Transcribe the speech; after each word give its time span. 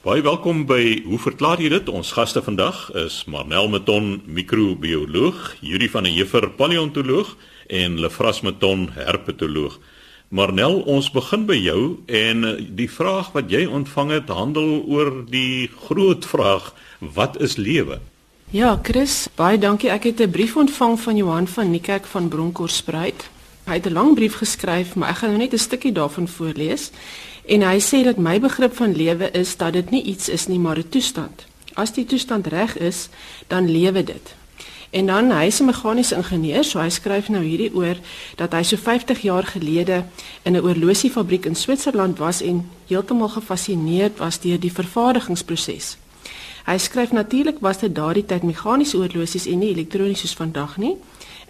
Baie 0.00 0.22
welkom 0.24 0.62
by 0.64 1.02
Hoe 1.04 1.18
verklaar 1.20 1.60
jy 1.60 1.68
dit? 1.68 1.88
Ons 1.92 2.14
gaste 2.16 2.40
vandag 2.40 2.86
is 2.96 3.18
Marnel 3.28 3.66
Meton, 3.68 4.22
microbioloog, 4.24 5.58
Yuri 5.60 5.90
van 5.92 6.06
der 6.08 6.14
Heever, 6.14 6.46
paleontoloog 6.56 7.34
en 7.68 7.98
Lefras 8.00 8.40
Meton, 8.40 8.86
herpetoloog. 8.96 9.74
Marnel, 10.32 10.78
ons 10.88 11.10
begin 11.12 11.44
by 11.44 11.58
jou 11.60 11.82
en 12.08 12.48
die 12.78 12.88
vraag 12.88 13.28
wat 13.36 13.52
jy 13.52 13.66
ontvang 13.68 14.14
het 14.16 14.32
handel 14.32 14.78
oor 14.88 15.10
die 15.28 15.68
groot 15.84 16.24
vraag: 16.24 16.72
wat 17.04 17.36
is 17.36 17.58
lewe? 17.60 18.00
Ja, 18.56 18.78
Chris, 18.82 19.26
baie 19.36 19.60
dankie. 19.60 19.92
Ek 19.92 20.08
het 20.08 20.24
'n 20.24 20.30
brief 20.30 20.56
ontvang 20.56 20.96
van 21.00 21.16
Johan 21.16 21.46
van 21.46 21.70
Niekerk 21.70 22.06
van 22.06 22.28
Bronkhorstspruit. 22.28 23.28
Hy 23.68 23.74
het 23.76 23.86
'n 23.86 23.92
lang 23.92 24.14
brief 24.14 24.40
geskryf, 24.40 24.94
maar 24.94 25.10
ek 25.10 25.16
gaan 25.16 25.28
nou 25.28 25.42
net 25.42 25.52
'n 25.52 25.58
stukkie 25.58 25.92
daarvan 25.92 26.28
voorlees. 26.28 26.90
En 27.46 27.62
hy 27.62 27.78
sê 27.80 28.02
dat 28.04 28.16
my 28.16 28.40
begrip 28.40 28.76
van 28.76 28.96
lewe 28.96 29.30
is 29.30 29.56
dat 29.56 29.72
dit 29.72 29.90
nie 29.90 30.02
iets 30.02 30.28
is 30.28 30.46
nie, 30.46 30.58
maar 30.58 30.78
'n 30.78 30.88
toestand. 30.88 31.46
As 31.74 31.92
die 31.92 32.04
toestand 32.04 32.46
reg 32.46 32.76
is, 32.78 33.08
dan 33.46 33.70
lewe 33.70 34.04
dit. 34.04 34.34
En 34.90 35.06
dan 35.06 35.30
hy 35.30 35.46
is 35.46 35.60
'n 35.60 35.64
meganiese 35.64 36.16
ingenieur, 36.16 36.64
so 36.64 36.78
hy 36.78 36.88
skryf 36.88 37.28
nou 37.28 37.44
hierdie 37.44 37.74
oor 37.74 37.96
dat 38.36 38.52
hy 38.52 38.62
so 38.62 38.76
50 38.76 39.20
jaar 39.20 39.44
gelede 39.44 40.04
in 40.42 40.52
'n 40.52 40.62
oorlosiefabriek 40.62 41.44
in 41.44 41.54
Switserland 41.54 42.18
was 42.18 42.40
en 42.40 42.68
heeltemal 42.86 43.28
gefassineerd 43.28 44.18
was 44.18 44.40
deur 44.40 44.60
die 44.60 44.72
vervaardigingsproses. 44.72 45.96
Hy 46.64 46.78
skryf 46.78 47.12
natuurlik 47.12 47.56
was 47.60 47.78
dit 47.78 47.94
daardie 47.94 48.24
tyd 48.24 48.42
meganiese 48.42 48.96
oorlosies 48.96 49.46
en 49.46 49.58
nie 49.58 49.70
elektronies 49.70 50.20
soos 50.20 50.34
vandag 50.34 50.76
nie. 50.76 50.96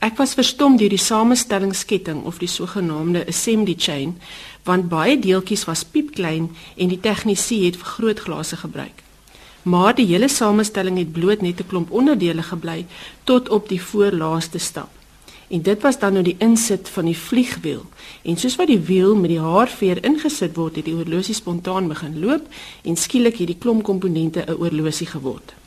Ek 0.00 0.16
was 0.16 0.32
verstom 0.32 0.78
deur 0.80 0.88
die 0.88 1.00
samestellingsketting 1.00 2.22
of 2.24 2.38
die 2.40 2.48
sogenaamde 2.48 3.20
assembly 3.28 3.74
chain 3.76 4.14
want 4.64 4.88
baie 4.88 5.18
deeltjies 5.20 5.66
was 5.68 5.82
piepklein 5.84 6.46
en 6.76 6.88
die 6.88 7.00
tegnisie 7.00 7.66
het 7.66 7.76
vergrootglase 7.76 8.56
gebruik. 8.62 9.02
Maar 9.68 9.94
die 9.98 10.06
hele 10.08 10.28
samestelling 10.32 10.96
het 10.98 11.12
bloot 11.12 11.44
net 11.44 11.60
'n 11.60 11.68
klomp 11.68 11.92
onderdele 11.92 12.42
gebly 12.42 12.86
tot 13.24 13.48
op 13.48 13.68
die 13.68 13.82
voorlaaste 13.82 14.58
stap. 14.58 14.88
En 15.48 15.62
dit 15.62 15.82
was 15.82 15.98
dan 15.98 16.12
nou 16.12 16.24
die 16.24 16.36
insit 16.38 16.88
van 16.88 17.04
die 17.04 17.18
vliegwiel. 17.18 17.84
En 18.22 18.36
soos 18.36 18.56
wat 18.56 18.66
die 18.66 18.80
wiel 18.80 19.16
met 19.16 19.30
die 19.30 19.40
haarveer 19.40 20.04
ingesit 20.04 20.56
word, 20.56 20.76
het 20.76 20.84
die 20.84 20.94
oorlosie 20.94 21.34
spontaan 21.34 21.88
begin 21.88 22.20
loop 22.20 22.46
en 22.82 22.96
skielik 22.96 23.36
het 23.36 23.46
die 23.46 23.58
klomp 23.58 23.82
komponente 23.82 24.44
'n 24.46 24.56
oorlosie 24.56 25.06
geword. 25.06 25.59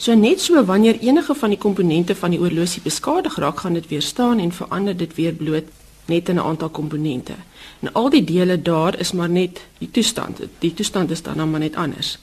So 0.00 0.14
net 0.14 0.40
so 0.40 0.64
wanneer 0.64 0.96
enige 0.98 1.34
van 1.34 1.52
die 1.52 1.58
komponente 1.58 2.14
van 2.16 2.32
die 2.32 2.40
oorlosie 2.40 2.80
beskadig 2.80 3.34
raak, 3.36 3.58
gaan 3.60 3.74
dit 3.76 3.88
weer 3.88 4.02
staan 4.02 4.38
en 4.38 4.52
verander 4.52 4.96
dit 4.96 5.14
weer 5.14 5.32
bloot 5.32 5.64
net 6.06 6.28
in 6.28 6.34
'n 6.34 6.46
aantal 6.50 6.68
komponente. 6.68 7.34
En 7.80 7.92
al 7.92 8.08
die 8.10 8.24
dele 8.24 8.62
daar 8.62 8.98
is 8.98 9.12
maar 9.12 9.28
net 9.28 9.60
die 9.78 9.90
toestand. 9.90 10.38
Die 10.58 10.74
toestand 10.74 11.10
is 11.10 11.22
dan 11.22 11.50
maar 11.50 11.60
net 11.60 11.76
anders. 11.76 12.18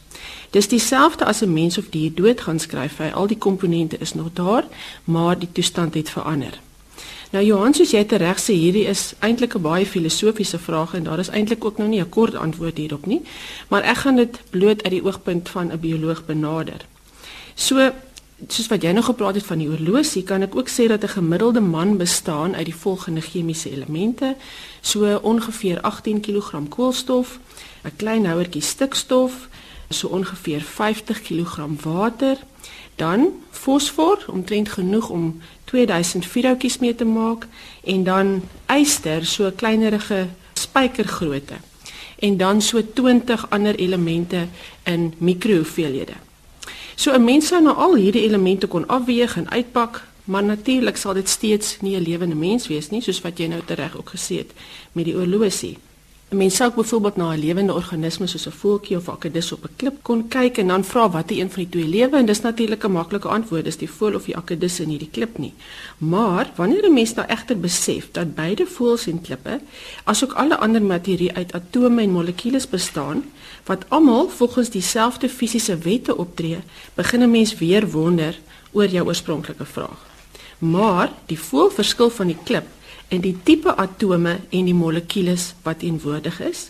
Dis 0.49 0.67
dieselfde 0.67 1.25
as 1.25 1.41
'n 1.41 1.53
mens 1.53 1.77
of 1.77 1.89
dier 1.89 2.11
dood 2.13 2.41
gaan 2.41 2.59
skryf 2.59 2.97
hy. 2.97 3.11
Al 3.13 3.27
die 3.27 3.37
komponente 3.37 3.97
is 3.97 4.13
nog 4.13 4.29
daar, 4.33 4.65
maar 5.03 5.39
die 5.39 5.51
toestand 5.51 5.93
het 5.93 6.09
verander. 6.09 6.59
Nou 7.31 7.45
Johan, 7.45 7.73
soos 7.73 7.91
jy 7.91 8.05
reg 8.09 8.39
sê, 8.39 8.53
hierdie 8.53 8.87
is 8.87 9.13
eintlik 9.19 9.55
'n 9.55 9.61
baie 9.61 9.85
filosofiese 9.85 10.59
vraag 10.59 10.93
en 10.93 11.03
daar 11.03 11.19
is 11.19 11.29
eintlik 11.29 11.65
ook 11.65 11.77
nou 11.77 11.89
nie 11.89 12.01
'n 12.01 12.09
kort 12.09 12.35
antwoord 12.35 12.77
hierop 12.77 13.05
nie, 13.05 13.21
maar 13.67 13.83
ek 13.83 13.97
gaan 13.97 14.15
dit 14.15 14.39
bloot 14.49 14.83
uit 14.83 14.91
die 14.91 15.03
oogpunt 15.03 15.49
van 15.49 15.71
'n 15.71 15.79
bioloog 15.79 16.25
benader. 16.25 16.85
So 17.57 17.91
soos 18.47 18.67
wat 18.69 18.83
jy 18.85 18.91
nou 18.93 19.01
gepraat 19.01 19.39
het 19.39 19.47
van 19.47 19.57
die 19.57 19.67
oorlosie, 19.67 20.21
kan 20.23 20.45
ek 20.45 20.55
ook 20.55 20.69
sê 20.69 20.85
dat 20.85 21.03
'n 21.03 21.17
gemiddelde 21.17 21.59
man 21.59 21.97
bestaan 21.97 22.55
uit 22.55 22.65
die 22.65 22.81
volgende 22.85 23.21
chemiese 23.21 23.71
elemente: 23.71 24.35
so 24.81 25.19
ongeveer 25.21 25.81
18 25.81 26.21
kg 26.21 26.69
koolstof, 26.69 27.39
'n 27.83 27.95
klein 27.95 28.25
houertjie 28.25 28.61
stikstof, 28.61 29.49
so 29.89 30.07
ongeveer 30.07 30.61
50 30.61 31.21
kg 31.21 31.65
water, 31.83 32.37
dan 32.95 33.31
fosfor, 33.51 34.25
omtrent 34.27 34.69
genoeg 34.69 35.09
om 35.09 35.41
2000 35.63 36.25
vuurhoutjies 36.25 36.77
mee 36.77 36.95
te 36.95 37.05
maak 37.05 37.47
en 37.83 38.03
dan 38.03 38.41
yster, 38.67 39.25
so 39.25 39.51
kleinerige 39.55 40.27
spykergrootte. 40.53 41.55
En 42.19 42.37
dan 42.37 42.61
so 42.61 42.81
20 42.93 43.49
ander 43.49 43.75
elemente 43.75 44.47
in 44.83 45.13
mikrohoeveelhede. 45.17 46.26
So 46.97 47.13
'n 47.13 47.23
mens 47.23 47.47
sou 47.47 47.61
nou 47.61 47.75
al 47.77 47.95
hierdie 47.95 48.23
elemente 48.25 48.67
kon 48.67 48.87
afweeg 48.87 49.35
en 49.37 49.49
uitpak, 49.49 50.03
maar 50.23 50.43
natuurlik 50.43 50.97
sal 50.97 51.13
dit 51.13 51.29
steeds 51.29 51.77
nie 51.81 51.95
'n 51.95 52.01
lewende 52.01 52.35
mens 52.35 52.67
wees 52.67 52.89
nie, 52.89 53.01
soos 53.01 53.21
wat 53.21 53.37
jy 53.37 53.47
nou 53.47 53.61
tereg 53.65 53.97
ook 53.97 54.09
gesê 54.09 54.37
het 54.37 54.51
met 54.91 55.05
die 55.05 55.15
oorlosie. 55.15 55.77
'n 56.29 56.37
Mens 56.37 56.55
sou 56.55 56.71
byvoorbeeld 56.75 57.15
na 57.15 57.33
'n 57.33 57.39
lewende 57.39 57.73
organisme 57.73 58.27
soos 58.27 58.47
'n 58.47 58.51
voeltjie 58.51 58.97
of 58.97 59.07
'n 59.07 59.11
akedus 59.11 59.51
op 59.51 59.63
'n 59.63 59.75
klip 59.75 59.97
kon 60.01 60.27
kyk 60.27 60.57
en 60.57 60.67
dan 60.67 60.83
vra 60.83 61.09
watter 61.09 61.37
een 61.37 61.51
van 61.51 61.63
die 61.63 61.69
twee 61.69 61.87
lewe 61.87 62.17
en 62.17 62.25
dis 62.25 62.41
natuurlik 62.41 62.83
'n 62.83 62.91
maklike 62.91 63.27
antwoord, 63.27 63.63
dis 63.63 63.77
die 63.77 63.89
voël 63.89 64.15
of 64.15 64.25
die 64.25 64.35
akedus 64.35 64.79
in 64.79 64.89
hierdie 64.89 65.09
klip 65.11 65.37
nie. 65.37 65.53
Maar 65.97 66.51
wanneer 66.55 66.85
'n 66.85 66.93
mens 66.93 67.13
nou 67.13 67.27
egter 67.27 67.59
besef 67.59 68.11
dat 68.11 68.35
beide 68.35 68.65
voëls 68.65 69.07
en 69.07 69.21
klippe, 69.21 69.59
asook 70.03 70.33
alle 70.33 70.57
ander 70.57 70.81
materie 70.81 71.33
uit 71.33 71.53
atome 71.53 72.01
en 72.01 72.11
molekules 72.11 72.69
bestaan, 72.69 73.23
wat 73.65 73.85
almal 73.87 74.29
volgens 74.29 74.69
dieselfde 74.69 75.29
fisiese 75.29 75.77
wette 75.77 76.17
optree, 76.17 76.59
begin 76.93 77.21
'n 77.21 77.31
mens 77.31 77.57
weer 77.57 77.89
wonder 77.89 78.39
oor 78.71 78.87
jou 78.87 79.07
oorspronklike 79.07 79.65
vraag. 79.65 80.05
Maar 80.57 81.11
die 81.25 81.39
voel 81.39 81.69
verskil 81.69 82.09
van 82.09 82.27
die 82.27 82.37
klip 82.43 82.65
in 83.09 83.21
die 83.23 83.35
tipe 83.43 83.75
atome 83.75 84.39
en 84.49 84.67
die 84.67 84.75
molekules 84.75 85.53
wat 85.63 85.79
teenwoordig 85.79 86.41
is 86.43 86.67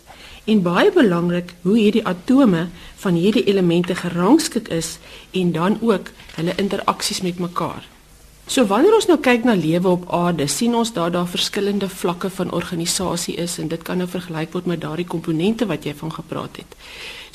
en 0.48 0.62
baie 0.62 0.92
belangrik 0.94 1.52
hoe 1.62 1.76
hierdie 1.76 2.04
atome 2.06 2.68
van 3.02 3.18
hierdie 3.18 3.44
elemente 3.50 3.94
gerangskik 3.94 4.68
is 4.72 4.96
en 5.36 5.52
dan 5.52 5.78
ook 5.80 6.10
hulle 6.38 6.54
interaksies 6.56 7.20
met 7.20 7.38
mekaar. 7.38 7.84
So 8.48 8.64
wanneer 8.64 8.94
ons 8.96 9.06
nou 9.10 9.18
kyk 9.20 9.44
na 9.44 9.52
lewe 9.52 9.90
op 9.90 10.06
aarde, 10.14 10.46
sien 10.48 10.72
ons 10.74 10.92
dat 10.96 11.12
daar 11.12 11.28
verskillende 11.28 11.88
vlakke 11.92 12.30
van 12.32 12.52
organisasie 12.56 13.34
is 13.36 13.58
en 13.60 13.68
dit 13.68 13.82
kan 13.84 14.00
nou 14.00 14.08
vergelyk 14.08 14.54
word 14.56 14.70
met 14.70 14.80
daardie 14.80 15.06
komponente 15.06 15.68
wat 15.68 15.84
jy 15.84 15.92
van 15.98 16.14
gepraat 16.14 16.62
het. 16.62 16.78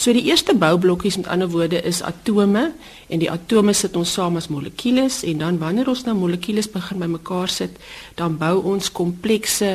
So 0.04 0.12
die 0.12 0.26
eerste 0.28 0.52
boublokkies 0.60 1.16
met 1.16 1.28
ander 1.32 1.48
woorde 1.48 1.80
is 1.88 2.02
atome 2.04 2.64
en 3.08 3.22
die 3.22 3.30
atome 3.32 3.72
sit 3.72 3.94
ons 3.96 4.12
saam 4.18 4.36
as 4.36 4.50
molekules 4.52 5.22
en 5.24 5.38
dan 5.40 5.60
wanneer 5.62 5.88
ons 5.88 6.02
nou 6.04 6.16
molekules 6.18 6.68
begin 6.74 7.00
bymekaar 7.00 7.48
sit, 7.48 7.78
dan 8.20 8.34
bou 8.42 8.58
ons 8.74 8.90
komplekse 8.92 9.70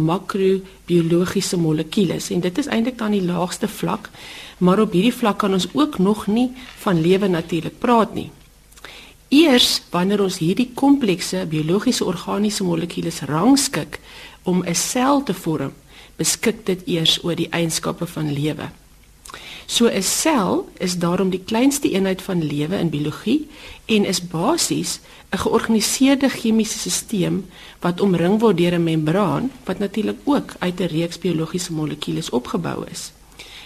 makrobiologiese 0.00 1.58
molekules 1.60 2.30
en 2.32 2.40
dit 2.46 2.60
is 2.62 2.70
eintlik 2.72 2.96
dan 3.02 3.12
die 3.12 3.26
laagste 3.26 3.68
vlak, 3.68 4.08
maar 4.64 4.80
op 4.80 4.96
hierdie 4.96 5.12
vlak 5.12 5.42
kan 5.42 5.52
ons 5.52 5.66
ook 5.74 5.98
nog 6.00 6.22
nie 6.32 6.46
van 6.86 7.02
lewe 7.04 7.28
natuurlik 7.28 7.76
praat 7.82 8.14
nie. 8.16 8.30
Eers 9.28 9.82
wanneer 9.92 10.22
ons 10.24 10.38
hierdie 10.40 10.70
komplekse 10.72 11.42
biologiese 11.50 12.08
organiese 12.08 12.64
molekules 12.64 13.20
rangskik 13.28 14.00
om 14.48 14.64
'n 14.64 14.74
sel 14.74 15.20
te 15.28 15.34
vorm, 15.34 15.76
beskik 16.16 16.64
dit 16.64 16.88
eers 16.88 17.18
oor 17.24 17.36
die 17.36 17.50
eienskappe 17.52 18.06
van 18.06 18.32
lewe. 18.32 18.70
So 19.66 19.86
'n 19.86 20.02
sel 20.02 20.68
is 20.78 20.98
daarom 20.98 21.30
die 21.30 21.44
kleinste 21.44 21.90
eenheid 21.90 22.22
van 22.22 22.44
lewe 22.44 22.76
in 22.76 22.90
biologie 22.90 23.48
en 23.84 24.04
is 24.04 24.26
basies 24.26 25.00
'n 25.30 25.38
georganiseerde 25.38 26.28
chemiese 26.28 26.90
stelsel 26.90 27.42
wat 27.80 28.00
omring 28.00 28.40
word 28.40 28.56
deur 28.56 28.74
'n 28.74 28.84
membraan 28.84 29.50
wat 29.64 29.78
natuurlik 29.78 30.18
ook 30.24 30.54
uit 30.58 30.80
'n 30.80 30.92
reeks 30.96 31.18
biologiese 31.18 31.72
molekules 31.72 32.30
opgebou 32.30 32.84
is. 32.90 33.12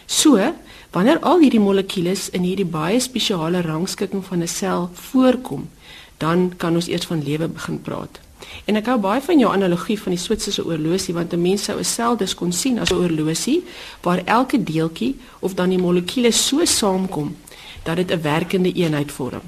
So, 0.07 0.55
wanneer 0.91 1.19
al 1.19 1.39
hierdie 1.39 1.61
molekules 1.61 2.31
in 2.31 2.43
hierdie 2.43 2.65
baie 2.65 3.01
spesiale 3.01 3.61
rangskikking 3.61 4.25
van 4.25 4.43
'n 4.43 4.49
sel 4.49 4.91
voorkom, 4.93 5.69
dan 6.17 6.53
kan 6.57 6.75
ons 6.75 6.87
eers 6.87 7.07
van 7.07 7.23
lewe 7.23 7.49
begin 7.49 7.81
praat. 7.81 8.21
En 8.65 8.77
ek 8.77 8.87
hou 8.87 8.99
baie 8.99 9.21
van 9.21 9.39
jou 9.39 9.53
analogie 9.53 10.01
van 10.01 10.13
die 10.13 10.21
Switserse 10.21 10.65
oorlosie 10.65 11.15
want 11.15 11.33
'n 11.33 11.43
mens 11.43 11.65
sou 11.65 11.79
'n 11.79 11.85
sel 11.85 12.17
dus 12.17 12.35
kon 12.35 12.53
sien 12.53 12.79
as 12.79 12.91
'n 12.91 12.95
oorlosie 12.95 13.65
waar 14.03 14.25
elke 14.25 14.63
deeltjie 14.63 15.17
of 15.41 15.55
dan 15.55 15.69
die 15.69 15.79
molekules 15.79 16.47
so 16.47 16.65
saamkom 16.65 17.37
dat 17.85 17.97
dit 17.97 18.11
'n 18.11 18.23
werkende 18.23 18.73
eenheid 18.73 19.13
vorm. 19.13 19.43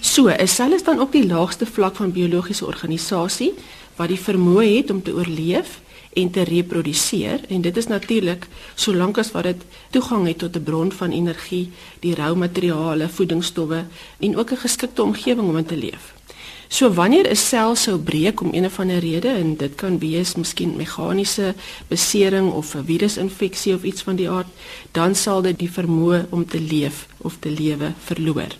So, 0.00 0.28
'n 0.28 0.48
sel 0.48 0.72
is 0.72 0.84
dan 0.84 0.98
ook 0.98 1.12
die 1.12 1.26
laagste 1.26 1.66
vlak 1.66 1.96
van 1.96 2.12
biologiese 2.12 2.66
organisasie 2.66 3.52
wat 3.96 4.08
die 4.08 4.20
vermoë 4.20 4.76
het 4.76 4.90
om 4.90 5.02
te 5.02 5.14
oorleef 5.14 5.80
en 6.12 6.30
te 6.30 6.42
reproduseer 6.42 7.40
en 7.48 7.60
dit 7.60 7.76
is 7.76 7.86
natuurlik 7.86 8.46
solank 8.74 9.18
as 9.18 9.32
wat 9.32 9.42
dit 9.42 9.62
toegang 9.90 10.26
het 10.26 10.38
tot 10.38 10.56
'n 10.56 10.62
bron 10.62 10.92
van 10.92 11.10
energie, 11.10 11.70
die 12.00 12.14
rou 12.14 12.36
materiale, 12.36 13.08
voedingsstowwe 13.08 13.84
en 14.18 14.36
ook 14.36 14.50
'n 14.50 14.56
geskikte 14.56 15.02
omgewing 15.02 15.48
om 15.48 15.56
in 15.56 15.66
te 15.66 15.76
leef. 15.76 16.13
So 16.74 16.92
wanneer 16.92 17.30
'n 17.30 17.36
sel 17.36 17.76
sou 17.76 17.98
breek 17.98 18.40
om 18.40 18.48
een 18.52 18.64
of 18.64 18.78
ander 18.78 18.98
rede 18.98 19.28
en 19.28 19.56
dit 19.56 19.74
kan 19.74 19.98
wees 19.98 20.34
miskien 20.34 20.76
meganiese 20.76 21.54
besering 21.88 22.52
of 22.52 22.74
'n 22.74 22.84
virusinfeksie 22.84 23.74
of 23.74 23.82
iets 23.82 24.02
van 24.02 24.16
die 24.16 24.30
aard, 24.30 24.46
dan 24.90 25.14
sal 25.14 25.42
dit 25.42 25.58
die 25.58 25.70
vermoë 25.70 26.26
om 26.30 26.46
te 26.46 26.60
leef 26.60 27.06
of 27.16 27.36
te 27.38 27.50
lewe 27.50 27.92
verloor. 28.04 28.56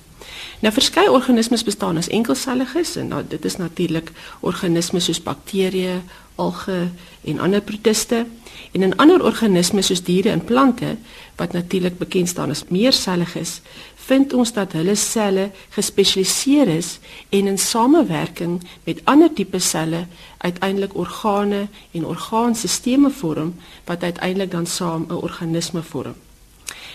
Nou 0.60 0.72
verskeie 0.72 1.10
organismes 1.10 1.64
bestaan 1.64 1.96
as 1.96 2.08
enkelselliges 2.08 2.96
en 2.96 3.08
nou, 3.08 3.22
dit 3.28 3.44
is 3.44 3.56
natuurlik 3.56 4.12
organismes 4.40 5.04
soos 5.04 5.22
bakterieë, 5.22 6.00
alge 6.34 6.88
en 7.24 7.38
ander 7.38 7.60
protiste. 7.60 8.26
En 8.72 8.82
in 8.82 8.96
ander 8.96 9.22
organismes 9.22 9.86
soos 9.86 10.02
diere 10.02 10.30
en 10.30 10.44
plante 10.44 10.96
wat 11.36 11.52
natuurlik 11.52 11.98
bekend 11.98 12.28
staan 12.28 12.50
as 12.50 12.64
meerselliges, 12.68 13.60
vind 14.06 14.32
ons 14.32 14.52
dat 14.52 14.72
hulle 14.72 14.94
selle 14.94 15.50
gespesialiseer 15.76 16.68
is 16.68 16.98
en 17.30 17.46
in 17.46 17.58
samewerking 17.58 18.60
met 18.84 19.00
ander 19.04 19.32
tipe 19.32 19.58
selle 19.58 20.06
uiteindelik 20.38 20.96
organe 20.96 21.66
en 21.92 22.06
orgaanstelsels 22.06 23.16
vorm 23.20 23.54
wat 23.84 24.02
uiteindelik 24.02 24.50
dan 24.50 24.66
saam 24.66 25.06
'n 25.08 25.22
organisme 25.28 25.82
vorm. 25.82 26.14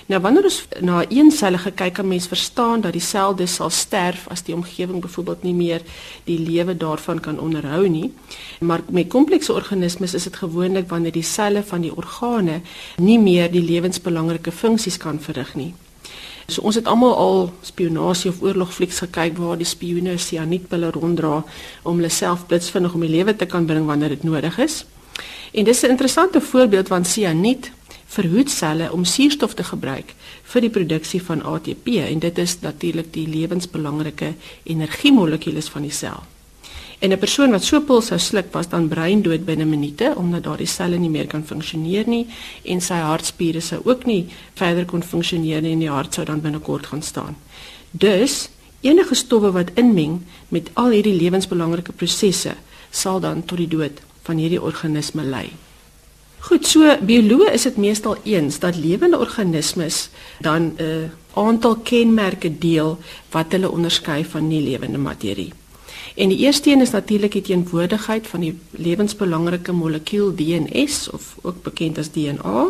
Nou 0.10 0.22
wanneer 0.22 0.44
ons 0.44 0.64
na 0.82 1.04
een 1.10 1.32
sellige 1.32 1.72
kyk 1.72 1.94
kan 1.94 2.08
mens 2.08 2.28
verstaan 2.28 2.82
dat 2.82 2.96
die 2.98 3.02
sel 3.02 3.36
dus 3.36 3.54
sal 3.56 3.70
sterf 3.70 4.28
as 4.28 4.42
die 4.44 4.56
omgewing 4.56 5.02
byvoorbeeld 5.02 5.44
nie 5.44 5.54
meer 5.54 5.82
die 6.24 6.40
lewe 6.40 6.78
daarvan 6.78 7.20
kan 7.20 7.40
onderhou 7.40 7.90
nie. 7.90 8.14
Maar 8.60 8.82
met 8.90 9.08
komplekse 9.08 9.54
organismes 9.54 10.14
is 10.14 10.24
dit 10.24 10.36
gewoonlik 10.36 10.90
wanneer 10.90 11.12
die 11.12 11.24
selle 11.24 11.64
van 11.64 11.82
die 11.82 11.96
organe 11.96 12.62
nie 12.98 13.20
meer 13.20 13.52
die 13.52 13.62
lewensbelangrike 13.62 14.52
funksies 14.52 14.98
kan 14.98 15.22
verrig 15.22 15.56
nie. 15.56 15.74
So 16.50 16.62
ons 16.66 16.75
het 16.75 16.88
almal 16.88 17.16
al 17.16 17.51
spionasie 17.62 18.31
of 18.31 18.42
oorlogflieks 18.42 19.00
gekyk 19.06 19.38
waar 19.38 19.57
die 19.57 19.68
spioene 19.68 20.18
sianietpille 20.18 20.92
ronddra 20.92 21.44
om 21.84 22.00
hulle 22.00 22.10
self 22.10 22.46
blitsvinnig 22.50 22.94
om 22.94 23.06
die 23.06 23.12
lewe 23.13 23.36
te 23.36 23.46
kan 23.46 23.66
bring 23.66 23.86
wanneer 23.86 24.10
dit 24.10 24.24
nodig 24.24 24.57
is. 24.57 24.86
En 25.54 25.63
dis 25.63 25.81
'n 25.81 25.90
interessante 25.90 26.42
voorbeeld 26.42 26.88
van 26.88 27.06
sianiet 27.06 27.72
verhoed 28.06 28.50
selle 28.50 28.92
om 28.92 29.06
suurstof 29.06 29.54
te 29.54 29.63
gebruik 29.63 30.16
vir 30.44 30.62
die 30.62 30.69
produksie 30.69 31.22
van 31.24 31.44
ATP 31.44 31.88
en 31.88 32.19
dit 32.19 32.38
is 32.38 32.60
natuurlik 32.60 33.13
die 33.13 33.28
lewensbelangrike 33.28 34.34
energiemolekules 34.63 35.69
van 35.69 35.81
die 35.81 35.92
sel. 35.92 36.24
En 37.00 37.12
'n 37.12 37.18
persoon 37.18 37.51
wat 37.51 37.63
so 37.63 37.80
pil 37.81 38.01
sou 38.01 38.19
sluk 38.19 38.51
was 38.51 38.68
dan 38.69 38.88
breindood 38.88 39.46
binne 39.46 39.66
minute 39.66 40.13
omdat 40.16 40.44
daardie 40.44 40.68
selle 40.68 40.98
nie 40.98 41.10
meer 41.10 41.28
kan 41.28 41.46
funksioneer 41.46 42.07
nie 42.07 42.28
en 42.63 42.81
sy 42.81 42.94
hartspiere 42.94 43.62
sou 43.62 43.80
ook 43.84 44.06
nie 44.06 44.25
verder 44.54 44.86
kon 44.86 45.04
funksioneer 45.04 45.62
nie 45.62 45.72
en 45.72 45.80
die 45.80 45.90
hart 45.90 46.13
sou 46.13 46.25
dan 46.25 46.42
binnekort 46.42 46.86
gaan 46.88 47.01
staan. 47.01 47.38
Dus 47.92 48.50
enige 48.81 49.16
stowwe 49.16 49.51
wat 49.51 49.72
inmeng 49.75 50.22
met 50.50 50.69
al 50.74 50.90
hierdie 50.90 51.16
lewensbelangrike 51.22 51.92
prosesse 51.92 52.56
sal 52.92 53.19
dan 53.19 53.46
tot 53.46 53.57
die 53.57 53.68
dood 53.68 54.01
van 54.24 54.38
hierdie 54.38 54.62
organisme 54.62 55.24
lei. 55.24 55.50
Goed, 56.40 56.68
so 56.68 56.98
bioloë 57.04 57.54
is 57.54 57.63
dit 57.68 57.78
meestal 57.78 58.18
eens 58.24 58.60
dat 58.60 58.75
lewende 58.75 59.19
organismes 59.19 60.10
dan 60.40 60.62
'n 60.62 60.81
uh, 60.81 61.10
aantal 61.34 61.75
kenmerke 61.75 62.57
deel 62.57 62.98
wat 63.31 63.51
hulle 63.51 63.72
onderskei 63.72 64.25
van 64.25 64.48
nie 64.48 64.62
lewende 64.62 64.98
materie. 64.98 65.51
En 66.16 66.30
die 66.30 66.38
eerste 66.38 66.72
een 66.72 66.82
is 66.82 66.92
natuurlik 66.92 67.32
die 67.32 67.42
teenwoordigheid 67.42 68.28
van 68.28 68.40
die 68.40 68.54
lewensbelangrike 68.72 69.72
molekuul 69.72 70.36
DNS 70.36 71.10
of 71.10 71.36
ook 71.42 71.64
bekend 71.64 71.98
as 71.98 72.12
DNA. 72.12 72.68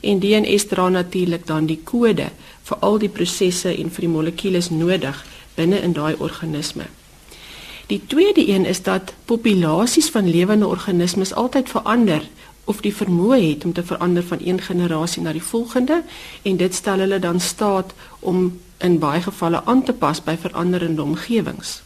En 0.00 0.18
DNS 0.18 0.66
dra 0.66 0.88
natuurlik 0.88 1.46
dan 1.46 1.66
die 1.66 1.80
kode 1.84 2.30
vir 2.62 2.76
al 2.80 2.98
die 2.98 3.08
prosesse 3.08 3.76
en 3.76 3.90
vir 3.90 4.06
die 4.06 4.14
molekules 4.14 4.70
nodig 4.70 5.24
binne 5.54 5.78
in 5.80 5.92
daai 5.92 6.14
organisme. 6.18 6.88
Die 7.86 8.00
tweede 8.06 8.48
een 8.48 8.64
is 8.64 8.82
dat 8.82 9.14
populasies 9.24 10.08
van 10.10 10.30
lewende 10.30 10.66
organismes 10.66 11.34
altyd 11.34 11.68
verander 11.68 12.22
of 12.64 12.80
die 12.80 12.94
vermoë 12.94 13.38
het 13.42 13.64
om 13.64 13.72
te 13.72 13.84
verander 13.84 14.22
van 14.22 14.38
een 14.40 14.60
generasie 14.60 15.22
na 15.22 15.32
die 15.32 15.42
volgende 15.42 16.02
en 16.42 16.56
dit 16.56 16.74
stel 16.74 16.98
hulle 16.98 17.18
dan 17.18 17.40
staat 17.40 17.92
om 18.20 18.60
in 18.78 18.98
baie 18.98 19.22
gevalle 19.22 19.64
aan 19.64 19.82
te 19.82 19.92
pas 19.92 20.22
by 20.22 20.36
veranderende 20.36 21.02
omgewings. 21.02 21.82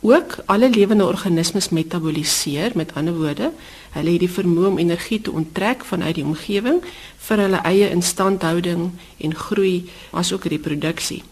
Ook 0.00 0.36
alle 0.46 0.70
lewende 0.70 1.06
organismes 1.06 1.68
metaboliseer, 1.68 2.70
met 2.74 2.94
ander 2.94 3.16
woorde, 3.16 3.50
hulle 3.90 4.10
het 4.10 4.22
die 4.22 4.30
vermoë 4.30 4.68
om 4.70 4.78
energie 4.78 5.20
te 5.20 5.32
onttrek 5.34 5.82
vanuit 5.84 6.14
die 6.20 6.24
omgewing 6.24 6.78
vir 7.26 7.42
hulle 7.42 7.62
eie 7.66 7.88
instandhouding 7.90 8.92
en 9.18 9.34
groei 9.34 9.90
asook 10.10 10.44
reproduksie. 10.44 11.22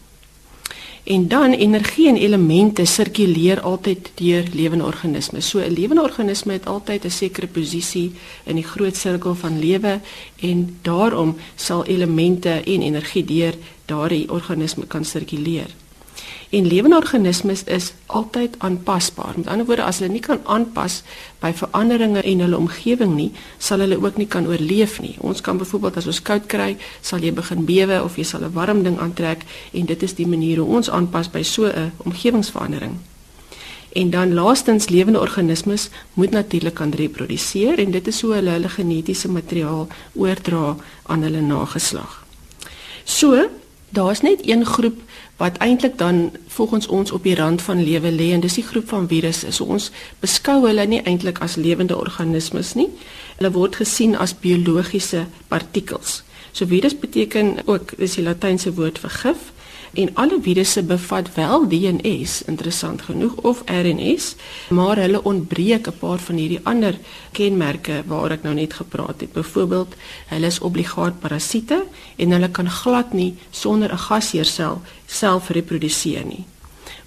En 1.06 1.28
dan 1.28 1.52
energie 1.52 2.08
en 2.08 2.16
elemente 2.16 2.84
sirkuleer 2.84 3.60
altyd 3.60 4.10
deur 4.18 4.44
lewende 4.52 4.84
organismes. 4.84 5.48
So 5.48 5.58
'n 5.58 5.72
lewende 5.72 6.02
organisme 6.02 6.52
het 6.52 6.66
altyd 6.66 7.04
'n 7.04 7.10
sekere 7.10 7.46
posisie 7.46 8.12
in 8.44 8.54
die 8.54 8.66
groot 8.66 8.96
sirkel 8.96 9.34
van 9.34 9.58
lewe 9.58 10.00
en 10.40 10.78
daarom 10.82 11.36
sal 11.54 11.84
elemente 11.84 12.50
en 12.50 12.82
energie 12.82 13.24
deur 13.24 13.54
daardie 13.84 14.30
organisme 14.30 14.86
kan 14.86 15.04
sirkuleer. 15.04 15.85
En 16.50 16.66
lewende 16.66 16.96
organismes 16.96 17.64
is 17.64 17.92
altyd 18.06 18.54
aanpasbaar. 18.58 19.32
Met 19.36 19.46
ander 19.46 19.66
woorde, 19.66 19.82
as 19.82 19.98
hulle 19.98 20.12
nie 20.12 20.22
kan 20.22 20.38
aanpas 20.44 21.02
by 21.42 21.50
veranderinge 21.52 22.22
in 22.22 22.40
hulle 22.40 22.56
omgewing 22.56 23.16
nie, 23.16 23.32
sal 23.58 23.82
hulle 23.82 23.98
ook 23.98 24.16
nie 24.16 24.28
kan 24.30 24.46
oorleef 24.46 25.00
nie. 25.02 25.16
Ons 25.18 25.40
kan 25.40 25.58
byvoorbeeld 25.58 25.96
as 25.96 26.06
ons 26.06 26.22
koud 26.22 26.46
kry, 26.46 26.76
sal 27.00 27.24
jy 27.24 27.32
begin 27.34 27.66
bewe 27.66 27.98
of 28.02 28.16
jy 28.16 28.24
sal 28.24 28.46
'n 28.46 28.52
warm 28.52 28.82
ding 28.82 28.98
aantrek 28.98 29.42
en 29.72 29.86
dit 29.86 30.02
is 30.02 30.14
die 30.14 30.26
manier 30.26 30.58
hoe 30.58 30.76
ons 30.76 30.90
aanpas 30.90 31.30
by 31.30 31.42
so 31.42 31.66
'n 31.66 31.92
omgewingsverandering. 32.04 32.94
En 33.92 34.10
dan 34.10 34.34
laastens 34.34 34.88
lewende 34.88 35.20
organismes 35.20 35.88
moet 36.14 36.30
natuurlik 36.30 36.74
kan 36.74 36.90
reproduseer 36.90 37.78
en 37.78 37.90
dit 37.90 38.06
is 38.06 38.20
hoe 38.20 38.34
hulle 38.34 38.50
hulle 38.50 38.68
genetiese 38.68 39.28
materiaal 39.28 39.88
oordra 40.14 40.76
aan 41.02 41.22
hulle 41.22 41.40
nageslag. 41.40 42.24
So, 43.04 43.48
daar's 43.90 44.20
net 44.20 44.48
een 44.48 44.66
groep 44.66 45.00
wat 45.36 45.56
eintlik 45.56 45.98
dan 45.98 46.30
volgens 46.48 46.86
ons 46.86 47.10
op 47.10 47.22
die 47.22 47.34
rand 47.34 47.62
van 47.62 47.84
lewe 47.84 48.10
lê 48.10 48.32
en 48.32 48.40
dis 48.40 48.54
die 48.54 48.64
groep 48.64 48.88
van 48.88 49.08
virusse. 49.08 49.52
So 49.52 49.64
ons 49.64 49.90
beskou 50.20 50.66
hulle 50.66 50.86
nie 50.86 51.02
eintlik 51.02 51.38
as 51.44 51.56
lewende 51.56 51.96
organismes 51.96 52.74
nie. 52.74 52.88
Hulle 53.36 53.52
word 53.52 53.76
gesien 53.76 54.16
as 54.16 54.34
biologiese 54.34 55.26
partikels. 55.48 56.22
So 56.52 56.66
virus 56.66 56.98
beteken 56.98 57.58
ook 57.64 57.98
dis 57.98 58.16
die 58.16 58.24
latynse 58.24 58.72
woord 58.74 58.98
vir 58.98 59.10
gif 59.10 59.52
en 59.96 60.10
alle 60.14 60.36
virusse 60.42 60.82
bevat 60.82 61.28
wel 61.34 61.68
DNS 61.68 62.42
interessant 62.50 63.02
genoeg 63.02 63.34
of 63.48 63.62
RNS 63.64 64.34
maar 64.68 65.00
hulle 65.00 65.22
ontbreek 65.22 65.88
'n 65.88 65.98
paar 65.98 66.18
van 66.18 66.36
hierdie 66.36 66.60
ander 66.62 66.98
kenmerke 67.32 68.02
waar 68.06 68.30
ek 68.30 68.42
nou 68.42 68.54
net 68.54 68.72
gepraat 68.72 69.20
het. 69.20 69.32
Byvoorbeeld 69.32 69.94
hulle 70.26 70.46
is 70.46 70.58
obligaat 70.58 71.20
parasiete 71.20 71.84
en 72.16 72.30
hulle 72.30 72.50
kan 72.50 72.70
glad 72.70 73.12
nie 73.12 73.34
sonder 73.50 73.92
'n 73.92 73.98
gasheersel 73.98 74.80
self 75.06 75.48
reproduseer 75.48 76.24
nie. 76.24 76.44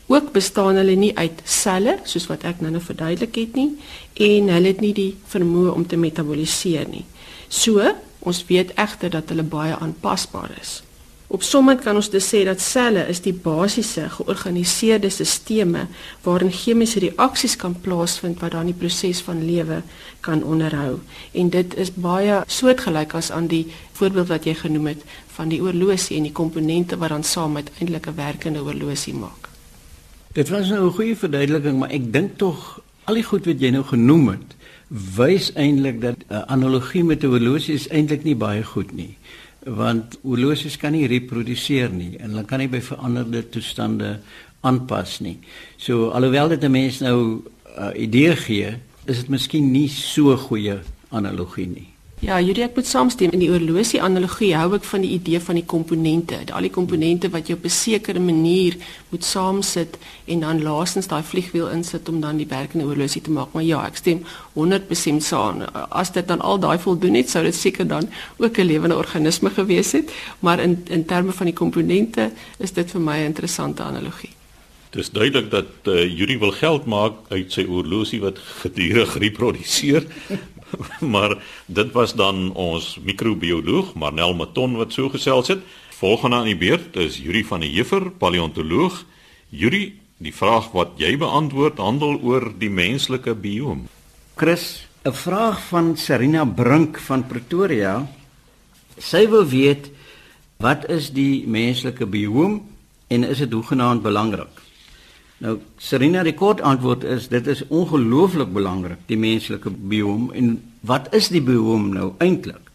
Ook 0.07 0.31
bestaan 0.31 0.75
hulle 0.75 0.95
nie 0.95 1.18
uit 1.18 1.41
selle 1.44 2.00
soos 2.03 2.27
wat 2.27 2.44
ek 2.44 2.62
nou 2.62 2.71
nou 2.71 2.83
verduidelik 2.83 3.36
het 3.36 3.56
nie 3.56 3.77
en 4.13 4.47
hulle 4.47 4.68
het 4.68 4.81
nie 4.81 4.94
die 4.94 5.15
vermoë 5.27 5.74
om 5.74 5.88
te 5.88 5.97
metaboliseer 5.97 6.88
nie. 6.88 7.06
So 7.47 7.95
ons 8.19 8.45
weet 8.47 8.74
egter 8.75 9.09
dat 9.09 9.30
hulle 9.30 9.44
baie 9.44 9.75
aanpasbaar 9.75 10.51
is 10.62 10.88
Op 11.30 11.44
sommige 11.44 11.84
kan 11.84 11.96
ons 11.96 12.08
dus 12.10 12.26
sê 12.26 12.40
dat 12.42 12.58
selle 12.58 13.04
is 13.12 13.20
die 13.22 13.36
basiese 13.38 14.08
georganiseerde 14.10 15.12
stelsels 15.13 16.08
waarin 16.25 16.50
chemiese 16.51 17.03
reaksies 17.03 17.53
kan 17.56 17.75
plaasvind 17.82 18.39
wat 18.42 18.56
dan 18.56 18.65
die 18.65 18.74
proses 18.74 19.22
van 19.27 19.44
lewe 19.46 19.84
kan 20.25 20.42
onderhou. 20.44 20.98
En 21.32 21.51
dit 21.53 21.75
is 21.77 21.92
baie 21.94 22.39
soortgelyk 22.48 23.13
as 23.13 23.30
aan 23.32 23.46
die 23.51 23.68
voorbeeld 24.00 24.32
wat 24.34 24.48
jy 24.50 24.56
genoem 24.58 24.89
het 24.89 25.06
van 25.36 25.53
die 25.53 25.62
oorlosie 25.62 26.18
en 26.18 26.25
die 26.25 26.34
komponente 26.34 26.98
wat 26.98 27.13
dan 27.13 27.24
saam 27.24 27.62
uiteindelik 27.62 28.10
'n 28.10 28.15
werkende 28.15 28.65
oorlosie 28.65 29.13
maak. 29.13 29.50
Dit 30.34 30.50
was 30.50 30.70
nou 30.70 30.88
'n 30.88 30.98
goeie 30.98 31.15
verduideliking, 31.15 31.80
maar 31.80 31.89
ek 31.89 32.13
dink 32.13 32.38
tog 32.38 32.82
al 33.03 33.13
die 33.13 33.24
goed 33.24 33.46
wat 33.46 33.60
jy 33.60 33.70
nou 33.70 33.84
genoem 33.84 34.27
het, 34.27 34.50
wys 35.15 35.53
eintlik 35.53 36.01
dat 36.01 36.18
'n 36.30 36.44
analogie 36.48 37.03
met 37.03 37.24
'n 37.24 37.27
oorlosie 37.27 37.74
is 37.74 37.88
eintlik 37.88 38.24
nie 38.24 38.36
baie 38.36 38.63
goed 38.63 38.92
nie 38.92 39.19
want 39.66 40.18
horlosies 40.24 40.78
kan 40.78 40.94
nie 40.96 41.08
reproduseer 41.08 41.92
nie 41.92 42.18
en 42.18 42.32
hulle 42.32 42.46
kan 42.48 42.60
nie 42.60 42.70
by 42.72 42.82
veranderde 42.82 43.44
toestande 43.51 44.20
aanpas 44.62 45.20
nie. 45.24 45.38
So 45.78 46.10
alhoewel 46.16 46.50
dit 46.50 46.63
'n 46.63 46.72
mens 46.72 47.00
nou 47.00 47.20
'n 47.20 47.44
uh, 47.78 47.92
idee 47.96 48.36
gee, 48.36 48.75
is 49.06 49.18
dit 49.18 49.30
miskien 49.30 49.72
nie 49.72 49.88
so 49.88 50.38
goeie 50.38 50.80
analogie 51.10 51.68
nie. 51.68 51.88
Ja, 52.20 52.36
Julie, 52.44 52.66
ek 52.66 52.74
moet 52.76 52.88
saamstem 52.88 53.32
in 53.32 53.40
die 53.40 53.48
oorlosie 53.48 54.02
analogie 54.04 54.50
hou 54.52 54.74
ek 54.76 54.84
van 54.90 55.06
die 55.06 55.14
idee 55.16 55.40
van 55.40 55.56
die 55.56 55.64
komponente, 55.64 56.42
al 56.52 56.66
die 56.68 56.72
komponente 56.76 57.30
wat 57.32 57.48
jy 57.48 57.56
op 57.56 57.64
'n 57.64 57.72
sekere 57.72 58.20
manier 58.20 58.76
moet 59.10 59.24
saamsit 59.24 59.96
en 60.28 60.42
dan 60.44 60.60
laastens 60.62 61.08
daai 61.08 61.24
vliegwiel 61.24 61.70
insit 61.72 62.10
om 62.10 62.20
dan 62.20 62.36
die 62.36 62.48
werkende 62.50 62.86
oorlosie 62.86 63.22
te 63.22 63.32
maak. 63.32 63.54
Maar 63.54 63.64
ja, 63.64 63.86
ek 63.88 63.96
stem 63.96 64.26
100% 64.54 65.24
saam. 65.24 65.64
As 65.90 66.12
dit 66.12 66.28
dan 66.28 66.42
al 66.42 66.60
daai 66.60 66.78
voldoen 66.78 67.16
het, 67.16 67.30
sou 67.30 67.44
dit 67.44 67.56
seker 67.56 67.88
dan 67.88 68.10
ook 68.38 68.58
'n 68.58 68.68
lewende 68.68 68.98
organisme 68.98 69.50
gewees 69.50 69.92
het, 69.92 70.12
maar 70.40 70.60
in 70.60 70.84
in 70.90 71.06
terme 71.06 71.32
van 71.32 71.46
die 71.46 71.56
komponente 71.56 72.32
is 72.60 72.74
dit 72.74 72.92
vir 72.92 73.02
my 73.02 73.18
'n 73.20 73.32
interessante 73.32 73.84
analogie. 73.84 74.36
Dit 74.90 75.02
is 75.02 75.10
duidelik 75.10 75.52
dat 75.52 75.66
uh, 75.84 76.18
Yuri 76.18 76.40
wil 76.40 76.52
geld 76.52 76.86
maak 76.86 77.14
uit 77.30 77.52
sy 77.54 77.66
oorlosie 77.70 78.20
wat 78.22 78.40
gedurig 78.62 79.18
reproduseer, 79.22 80.06
maar 81.14 81.38
dit 81.66 81.92
was 81.92 82.14
dan 82.14 82.52
ons 82.54 82.98
microbioloog 83.04 83.94
Marnel 83.94 84.34
Maton 84.34 84.76
wat 84.80 84.94
so 84.94 85.10
gesels 85.10 85.48
het. 85.48 85.64
Volgende 86.00 86.36
aan 86.36 86.50
die 86.52 86.58
beurt 86.58 86.96
is 86.96 87.18
Yuri 87.20 87.44
van 87.44 87.60
der 87.60 87.70
Heever, 87.70 88.12
paleontoloog. 88.12 89.04
Yuri, 89.50 90.00
die 90.18 90.34
vraag 90.36 90.72
wat 90.72 90.96
jy 91.00 91.16
beantwoord 91.20 91.80
handel 91.80 92.20
oor 92.24 92.52
die 92.60 92.72
menslike 92.72 93.34
bioom. 93.36 93.88
Chris, 94.36 94.88
'n 95.04 95.14
vraag 95.14 95.60
van 95.68 95.98
Serena 95.98 96.46
Brink 96.46 97.00
van 97.00 97.28
Pretoria. 97.28 98.08
Sy 98.98 99.28
wil 99.30 99.46
weet 99.48 99.92
wat 100.58 100.90
is 100.90 101.12
die 101.12 101.48
menslike 101.48 102.06
bioom 102.06 102.62
en 103.08 103.24
is 103.24 103.38
dit 103.38 103.52
hoegenaamd 103.52 104.02
belangrik? 104.02 104.59
Nou, 105.39 105.53
Serena 105.79 106.19
die 106.27 106.36
kort 106.36 106.60
antwoord 106.62 107.05
is 107.08 107.29
dit 107.31 107.46
is 107.48 107.62
ongelooflik 107.72 108.50
belangrik, 108.51 109.05
die 109.08 109.17
menslike 109.17 109.72
bioom 109.72 110.34
en 110.36 110.58
wat 110.84 111.08
is 111.15 111.29
die 111.31 111.41
bioom 111.43 111.93
nou 111.93 112.10
eintlik? 112.19 112.65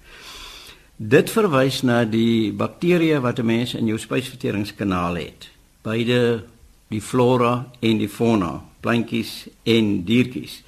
Dit 0.96 1.28
verwys 1.34 1.82
na 1.84 2.04
die 2.08 2.52
bakterieë 2.56 3.20
wat 3.20 3.38
'n 3.38 3.46
mens 3.46 3.74
in 3.74 3.86
jou 3.86 3.98
spysverteringskanaal 3.98 5.16
het. 5.16 5.50
Beide 5.82 6.44
die 6.88 7.00
flora 7.00 7.66
en 7.80 7.98
die 7.98 8.08
fauna, 8.08 8.62
plantjies 8.80 9.48
en 9.62 10.04
diertjies. 10.04 10.62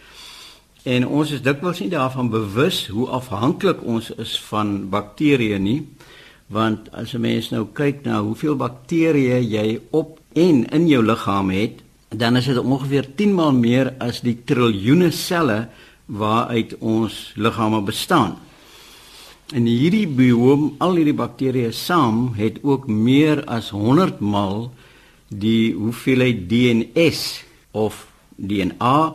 En 0.82 1.06
ons 1.06 1.30
is 1.30 1.42
dikwels 1.42 1.80
nie 1.80 1.88
daarvan 1.88 2.28
bewus 2.30 2.86
hoe 2.86 3.08
afhanklik 3.08 3.82
ons 3.82 4.10
is 4.10 4.40
van 4.50 4.88
bakterieë 4.90 5.58
nie, 5.58 5.86
want 6.46 6.92
as 6.92 7.14
'n 7.14 7.20
mens 7.20 7.50
nou 7.50 7.66
kyk 7.72 8.04
na 8.04 8.22
hoeveel 8.22 8.56
bakterieë 8.56 9.40
jy 9.40 9.80
op 9.90 10.20
en 10.34 10.64
in 10.70 10.88
jou 10.88 11.02
liggaam 11.02 11.50
het, 11.50 11.85
dan 12.08 12.36
is 12.36 12.46
dit 12.46 12.58
ongeveer 12.58 13.08
10 13.14 13.34
maal 13.34 13.52
meer 13.52 13.94
as 13.98 14.20
die 14.20 14.36
triljoene 14.44 15.10
selle 15.10 15.66
waaruit 16.06 16.76
ons 16.78 17.32
liggame 17.34 17.80
bestaan. 17.82 18.36
En 19.54 19.66
hierdie 19.66 20.06
bioom, 20.10 20.74
al 20.82 20.98
hierdie 20.98 21.14
bakterieë 21.14 21.70
saam 21.74 22.34
het 22.38 22.58
ook 22.66 22.86
meer 22.90 23.44
as 23.46 23.70
100 23.70 24.20
maal 24.20 24.72
die 25.28 25.74
hoeveelheid 25.74 26.48
DNS 26.50 27.22
of 27.70 28.06
DNA 28.36 29.14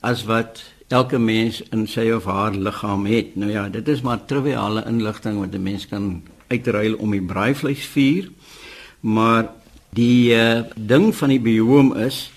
as 0.00 0.24
wat 0.26 0.62
elke 0.90 1.18
mens 1.22 1.60
in 1.70 1.86
sy 1.86 2.08
of 2.10 2.26
haar 2.26 2.54
liggaam 2.54 3.06
het. 3.06 3.36
Nou 3.38 3.50
ja, 3.50 3.68
dit 3.70 3.88
is 3.88 4.02
maar 4.02 4.24
triviale 4.26 4.82
inligting 4.90 5.38
wat 5.38 5.54
'n 5.54 5.62
mens 5.62 5.86
kan 5.86 6.22
uitruil 6.48 6.94
om 6.98 7.10
die 7.10 7.22
braaivleisvuur. 7.22 8.30
Maar 9.00 9.50
die 9.96 10.34
uh, 10.34 10.62
ding 10.76 11.14
van 11.14 11.28
die 11.28 11.40
bioom 11.40 11.96
is 11.96 12.30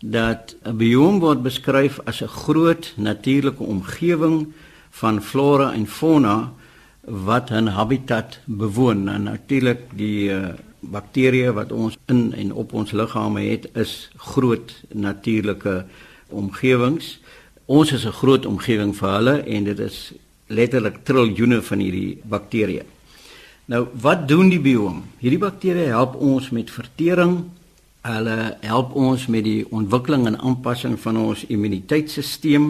dat 0.00 0.56
'n 0.64 0.76
bioom 0.76 1.20
word 1.20 1.42
beskryf 1.42 2.00
as 2.04 2.22
'n 2.22 2.28
groot 2.28 2.92
natuurlike 2.96 3.62
omgewing 3.62 4.52
van 4.90 5.22
flora 5.22 5.72
en 5.72 5.86
fauna 5.86 6.52
wat 7.00 7.50
'n 7.50 7.66
habitat 7.66 8.38
bewoon. 8.44 9.08
En 9.08 9.22
natuurlik 9.22 9.80
die 9.94 10.30
uh, 10.30 10.48
bakterieë 10.80 11.52
wat 11.52 11.72
ons 11.72 11.96
in 12.06 12.32
en 12.32 12.52
op 12.52 12.72
ons 12.72 12.90
liggame 12.90 13.40
het 13.40 13.68
is 13.74 14.10
groot 14.16 14.82
natuurlike 14.92 15.84
omgewings. 16.28 17.18
Ons 17.64 17.92
is 17.92 18.04
'n 18.04 18.12
groot 18.12 18.46
omgewing 18.46 18.96
vir 18.96 19.10
hulle 19.10 19.42
en 19.42 19.64
dit 19.64 19.78
is 19.78 20.12
letterlik 20.46 21.04
triljoene 21.04 21.62
van 21.62 21.78
hierdie 21.78 22.18
bakterieë. 22.22 22.95
Nou, 23.66 23.88
wat 23.98 24.28
doen 24.30 24.46
die 24.46 24.60
bioom? 24.62 25.00
Hierdie 25.18 25.40
bakterieë 25.42 25.90
help 25.90 26.12
ons 26.22 26.52
met 26.54 26.68
vertering. 26.70 27.40
Hulle 28.06 28.36
help 28.62 28.92
ons 28.94 29.24
met 29.26 29.42
die 29.42 29.64
ontwikkeling 29.74 30.28
en 30.30 30.36
aanpassing 30.38 30.94
van 31.02 31.18
ons 31.18 31.42
immuniteitstelsel 31.50 32.68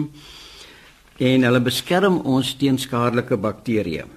en 1.27 1.45
hulle 1.45 1.61
beskerm 1.61 2.17
ons 2.25 2.49
teen 2.57 2.81
skadelike 2.81 3.37
bakterieë. 3.37 4.07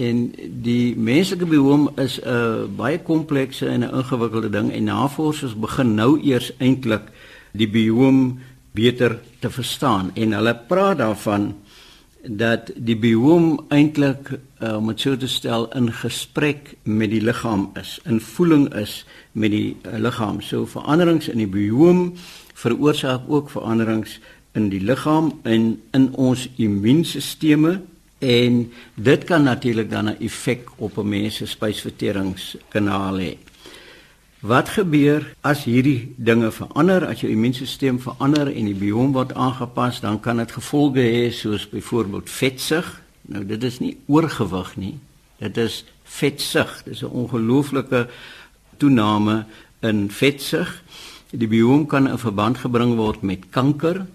En 0.00 0.24
die 0.64 0.96
menslike 0.96 1.44
bioom 1.44 1.90
is 2.00 2.20
'n 2.24 2.72
baie 2.76 2.98
komplekse 2.98 3.68
en 3.68 3.84
'n 3.84 3.94
ingewikkelde 4.00 4.50
ding 4.50 4.72
en 4.72 4.84
navorsers 4.84 5.54
begin 5.54 5.94
nou 5.94 6.20
eers 6.20 6.52
eintlik 6.58 7.12
die 7.52 7.68
bioom 7.68 8.38
beter 8.72 9.20
te 9.40 9.50
verstaan 9.50 10.10
en 10.14 10.32
hulle 10.32 10.54
praat 10.68 10.98
daarvan 10.98 11.54
dat 12.24 12.70
die 12.76 12.96
bioom 12.96 13.64
eintlik 13.68 14.38
uh, 14.60 14.76
om 14.76 14.86
dit 14.86 15.00
so 15.00 15.16
te 15.16 15.28
stel 15.28 15.68
in 15.76 15.92
gesprek 15.92 16.74
met 16.82 17.10
die 17.10 17.20
liggaam 17.20 17.70
is, 17.80 17.98
in 18.04 18.20
voeling 18.20 18.68
is 18.74 19.04
met 19.32 19.50
die 19.50 19.76
uh, 19.84 19.98
liggaam. 19.98 20.40
So 20.40 20.66
veranderings 20.66 21.28
in 21.28 21.38
die 21.38 21.50
bioom 21.50 22.14
veroorsaak 22.56 23.28
ook 23.28 23.50
veranderings 23.50 24.20
in 24.56 24.70
die 24.72 24.80
liggaam 24.80 25.34
en 25.44 25.74
in 25.92 26.08
ons 26.14 26.48
immuunstelsels 26.56 27.82
en 28.18 28.72
dit 28.94 29.24
kan 29.24 29.42
natuurlik 29.42 29.90
dan 29.90 30.08
'n 30.08 30.16
effek 30.20 30.70
op 30.76 30.96
'n 30.98 31.08
mens 31.08 31.36
se 31.36 31.46
spysverteringskanaal 31.46 33.18
hê. 33.20 33.36
Wat 34.40 34.68
gebeur 34.68 35.34
as 35.40 35.64
hierdie 35.64 36.14
dinge 36.16 36.50
verander, 36.52 37.06
as 37.06 37.20
jou 37.20 37.32
immuunstelsel 37.32 37.98
verander 37.98 38.46
en 38.52 38.64
die 38.64 38.74
bioom 38.74 39.12
word 39.12 39.34
aangepas, 39.34 40.00
dan 40.00 40.20
kan 40.20 40.36
dit 40.36 40.52
gevolge 40.52 41.00
hê 41.00 41.30
soos 41.32 41.68
byvoorbeeld 41.68 42.30
vetsug. 42.30 43.02
Nou 43.26 43.42
dit 43.46 43.62
is 43.62 43.78
nie 43.82 43.96
oorgewig 44.06 44.76
nie. 44.76 44.98
Dit 45.38 45.56
is 45.56 45.84
vetsug. 46.04 46.82
Dit 46.84 46.94
is 46.94 47.02
'n 47.02 47.12
ongelooflike 47.12 48.08
toename 48.76 49.44
in 49.80 50.10
vetsug. 50.10 50.82
Die 51.30 51.48
bioom 51.48 51.86
kan 51.86 52.08
in 52.08 52.18
verband 52.18 52.58
gebring 52.58 52.94
word 52.96 53.22
met 53.22 53.48
kanker. 53.50 54.06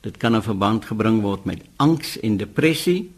Dit 0.00 0.16
kan 0.16 0.34
in 0.34 0.42
verband 0.42 0.84
gebring 0.84 1.20
word 1.20 1.44
met 1.44 1.62
angs 1.76 2.20
en 2.20 2.36
depressie 2.36 3.10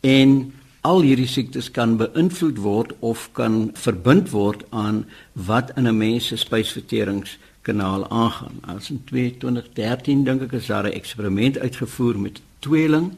en 0.00 0.52
al 0.80 1.00
hierdie 1.00 1.28
siektes 1.28 1.70
kan 1.70 1.98
beïnvloed 2.00 2.58
word 2.58 2.94
of 3.04 3.28
kan 3.32 3.70
verbind 3.74 4.30
word 4.30 4.64
aan 4.70 5.04
wat 5.32 5.72
in 5.76 5.86
'n 5.86 5.96
mens 5.96 6.26
se 6.26 6.36
spysverteringskanaal 6.36 8.10
aangaan. 8.10 8.60
As 8.66 8.90
in 8.90 9.04
2013 9.04 10.24
dink 10.24 10.42
ek 10.42 10.52
is 10.52 10.66
daar 10.66 10.84
'n 10.84 10.92
eksperiment 10.92 11.58
uitgevoer 11.58 12.18
met 12.18 12.40
tweeling 12.58 13.12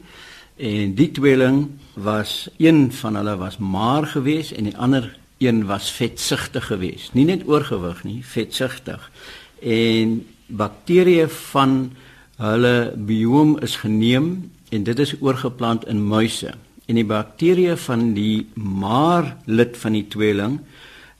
en 0.55 0.93
die 0.93 1.11
tweeling 1.11 1.67
was 1.93 2.49
een 2.57 2.91
van 2.91 3.15
hulle 3.15 3.35
was 3.37 3.57
maar 3.57 4.07
gewees 4.07 4.53
en 4.53 4.63
die 4.63 4.77
ander 4.77 5.17
een 5.37 5.65
was 5.65 5.91
vetsugtig 5.91 6.65
gewees. 6.65 7.09
Nie 7.13 7.25
net 7.25 7.47
oorgewig 7.47 8.03
nie, 8.03 8.21
vetsugtig. 8.25 9.11
En 9.59 10.21
bakterieë 10.47 11.27
van 11.51 11.93
hulle 12.37 12.93
bioom 12.97 13.57
is 13.59 13.75
geneem 13.75 14.51
en 14.69 14.83
dit 14.83 14.99
is 14.99 15.15
oorgeplant 15.19 15.87
in 15.87 16.01
muise 16.07 16.53
en 16.85 16.99
die 16.99 17.07
bakterieë 17.07 17.77
van 17.85 18.11
die 18.13 18.47
maar 18.55 19.37
lid 19.45 19.77
van 19.77 19.95
die 19.95 20.07
tweeling 20.07 20.59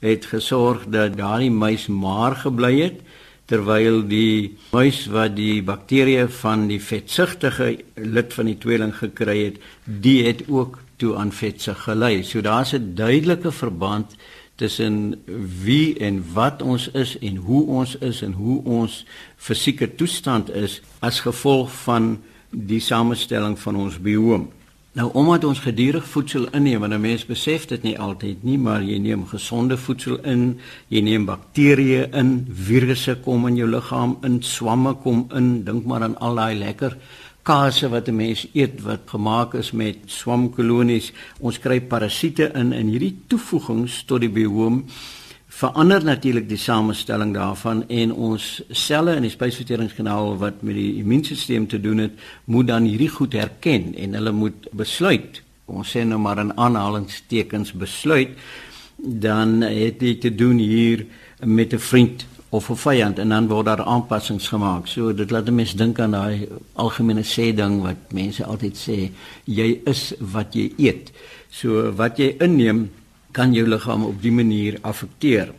het 0.03 0.25
gesorg 0.25 0.83
dat 0.91 1.15
daardie 1.17 1.51
muis 1.51 1.87
maar 1.87 2.35
gebly 2.43 2.73
het 2.81 2.99
terwyl 3.45 4.01
die 4.07 4.55
muis 4.71 5.05
wat 5.11 5.35
die 5.35 5.61
bakterieë 5.65 6.29
van 6.41 6.67
die 6.69 6.79
vetsugtige 6.81 7.73
lid 7.95 8.33
van 8.33 8.49
die 8.51 8.57
tweeling 8.57 8.93
gekry 8.95 9.37
het, 9.43 9.59
die 9.85 10.23
het 10.27 10.45
ook 10.47 10.79
toe 11.01 11.15
aan 11.19 11.33
vetsug 11.35 11.83
gelei. 11.83 12.23
So 12.23 12.41
daar's 12.41 12.73
'n 12.73 12.95
duidelike 12.95 13.51
verband 13.51 14.15
tussen 14.55 15.21
wie 15.63 15.97
en 15.99 16.23
wat 16.33 16.61
ons 16.61 16.87
is 16.91 17.17
en 17.19 17.35
hoe 17.35 17.65
ons 17.67 17.95
is 17.97 18.21
en 18.21 18.31
hoe 18.31 18.63
ons 18.63 19.05
fisieke 19.37 19.95
toestand 19.95 20.49
is 20.49 20.81
as 20.99 21.19
gevolg 21.19 21.71
van 21.83 22.21
die 22.49 22.79
samestelling 22.79 23.59
van 23.59 23.75
ons 23.75 23.97
bioom. 23.99 24.51
Nou 24.93 25.09
omdat 25.17 25.43
ons 25.43 25.59
gedurig 25.59 26.05
voedsel 26.05 26.47
inneem, 26.53 26.83
en 26.83 26.93
'n 26.93 27.01
mens 27.01 27.25
besef 27.25 27.65
dit 27.65 27.83
nie 27.83 27.99
altyd 27.99 28.43
nie, 28.43 28.57
maar 28.57 28.83
jy 28.83 28.97
neem 28.97 29.25
gesonde 29.27 29.77
voedsel 29.77 30.17
in, 30.23 30.59
jy 30.87 31.01
neem 31.01 31.25
bakterieë 31.25 32.13
in, 32.13 32.47
virusse 32.51 33.15
kom 33.15 33.47
in 33.47 33.55
jou 33.55 33.69
liggaam 33.69 34.17
in, 34.21 34.41
swamme 34.41 34.93
kom 34.93 35.25
in, 35.33 35.63
dink 35.63 35.85
maar 35.85 36.03
aan 36.03 36.17
al 36.17 36.35
daai 36.35 36.55
lekker 36.55 36.97
kaase 37.43 37.89
wat 37.89 38.07
'n 38.07 38.15
mens 38.15 38.47
eet 38.53 38.81
wat 38.81 38.99
gemaak 39.05 39.53
is 39.53 39.71
met 39.71 39.97
swamkolonies. 40.05 41.11
Ons 41.39 41.59
kry 41.59 41.81
parasiete 41.81 42.51
in 42.53 42.73
en 42.73 42.87
hierdie 42.87 43.17
toevoegings 43.27 44.03
tot 44.05 44.21
die 44.21 44.29
bioom 44.29 44.85
verander 45.63 46.03
natuurlik 46.03 46.49
die 46.49 46.59
samestelling 46.59 47.31
daarvan 47.35 47.85
en 47.87 48.11
ons 48.11 48.47
selle 48.75 49.15
in 49.15 49.23
die 49.23 49.31
spysverteringskanaal 49.31 50.35
wat 50.41 50.59
met 50.65 50.75
die 50.75 50.99
immuunstelsel 50.99 51.69
te 51.71 51.79
doen 51.79 52.03
het, 52.03 52.19
moet 52.51 52.67
dan 52.67 52.87
hierdie 52.89 53.11
goed 53.13 53.37
herken 53.37 53.93
en 53.95 54.17
hulle 54.17 54.33
moet 54.35 54.67
besluit. 54.75 55.39
Ons 55.71 55.93
sê 55.95 56.03
nou 56.03 56.19
maar 56.19 56.41
in 56.43 56.51
aanhalingstekens 56.59 57.71
besluit 57.79 58.35
dan 58.97 59.61
het 59.63 60.01
dit 60.03 60.19
te 60.21 60.31
doen 60.35 60.59
hier 60.59 61.05
met 61.39 61.73
'n 61.73 61.79
vriend 61.79 62.25
of 62.49 62.69
'n 62.69 62.75
vyand 62.75 63.19
en 63.19 63.29
dan 63.29 63.47
word 63.47 63.65
daar 63.65 63.83
aanpassings 63.83 64.47
gemaak. 64.47 64.87
So 64.87 65.13
dit 65.13 65.31
laat 65.31 65.51
mense 65.51 65.77
dink 65.77 65.99
aan 65.99 66.11
daai 66.11 66.47
algemene 66.73 67.23
sê 67.23 67.55
ding 67.55 67.81
wat 67.81 68.11
mense 68.11 68.45
altyd 68.45 68.75
sê, 68.77 69.11
jy 69.45 69.79
is 69.85 70.13
wat 70.19 70.53
jy 70.53 70.73
eet. 70.77 71.11
So 71.49 71.91
wat 71.91 72.17
jy 72.17 72.35
inneem 72.39 72.89
kan 73.33 73.53
jou 73.53 73.65
liggaam 73.67 74.05
op 74.05 74.21
die 74.21 74.31
manier 74.31 74.77
affekteer. 74.81 75.51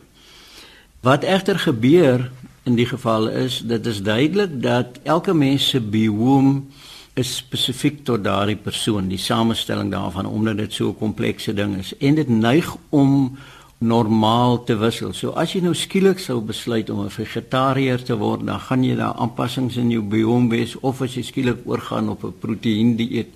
Wat 1.05 1.23
egter 1.23 1.59
gebeur 1.59 2.31
in 2.65 2.75
die 2.79 2.87
geval 2.89 3.27
is 3.29 3.59
dit 3.61 3.85
is 3.85 4.01
duidelik 4.01 4.61
dat 4.61 4.99
elke 5.03 5.33
mens 5.33 5.69
se 5.69 5.81
bioom 5.81 6.67
is 7.13 7.35
spesifiek 7.35 8.01
tot 8.03 8.23
daardie 8.23 8.57
persoon, 8.59 9.07
die 9.07 9.21
samestelling 9.21 9.91
daarvan 9.91 10.27
omdat 10.27 10.57
dit 10.57 10.73
so 10.73 10.89
'n 10.89 10.97
komplekse 10.97 11.53
ding 11.53 11.77
is 11.77 11.93
en 11.97 12.15
dit 12.15 12.29
neig 12.29 12.75
om 12.89 13.37
normaal 13.77 14.63
te 14.63 14.75
wissel. 14.77 15.13
So 15.13 15.29
as 15.29 15.53
jy 15.53 15.61
nou 15.61 15.73
skielik 15.73 16.19
sou 16.19 16.39
besluit 16.41 16.89
om 16.89 17.03
'n 17.03 17.09
vegetariër 17.09 18.03
te 18.03 18.15
word, 18.15 18.45
dan 18.45 18.59
gaan 18.59 18.83
jy 18.83 18.95
daar 18.95 19.13
aanpassings 19.13 19.77
in 19.77 19.91
jou 19.91 20.01
biome 20.01 20.49
wees 20.49 20.75
of 20.79 21.01
as 21.01 21.15
jy 21.15 21.21
skielik 21.21 21.57
oorgaan 21.65 22.09
op 22.09 22.23
'n 22.23 22.33
proteïen 22.39 22.95
dieet 22.95 23.29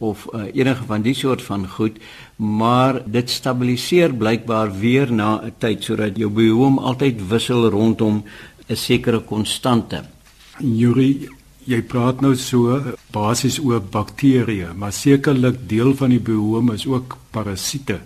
of 0.00 0.24
uh, 0.32 0.46
enige 0.56 0.84
van 0.88 1.02
die 1.04 1.14
soort 1.14 1.42
van 1.44 1.66
goed, 1.68 1.98
maar 2.36 3.02
dit 3.04 3.30
stabiliseer 3.30 4.14
blykbaar 4.16 4.72
weer 4.78 5.12
na 5.12 5.40
'n 5.44 5.52
tyd 5.58 5.84
sodat 5.84 6.16
jou 6.16 6.30
biome 6.30 6.80
altyd 6.80 7.28
wissel 7.28 7.68
rondom 7.68 8.24
'n 8.68 8.76
sekere 8.76 9.20
konstante. 9.20 10.04
Yuri, 10.58 11.28
jy 11.64 11.82
praat 11.82 12.20
nou 12.20 12.34
so 12.36 12.80
basies 13.12 13.58
oor 13.58 13.80
bakterieë, 13.80 14.72
maar 14.74 14.92
sekerlik 14.92 15.68
deel 15.68 15.94
van 15.94 16.10
die 16.10 16.20
biome 16.20 16.74
is 16.74 16.86
ook 16.86 17.16
parasiete. 17.30 18.00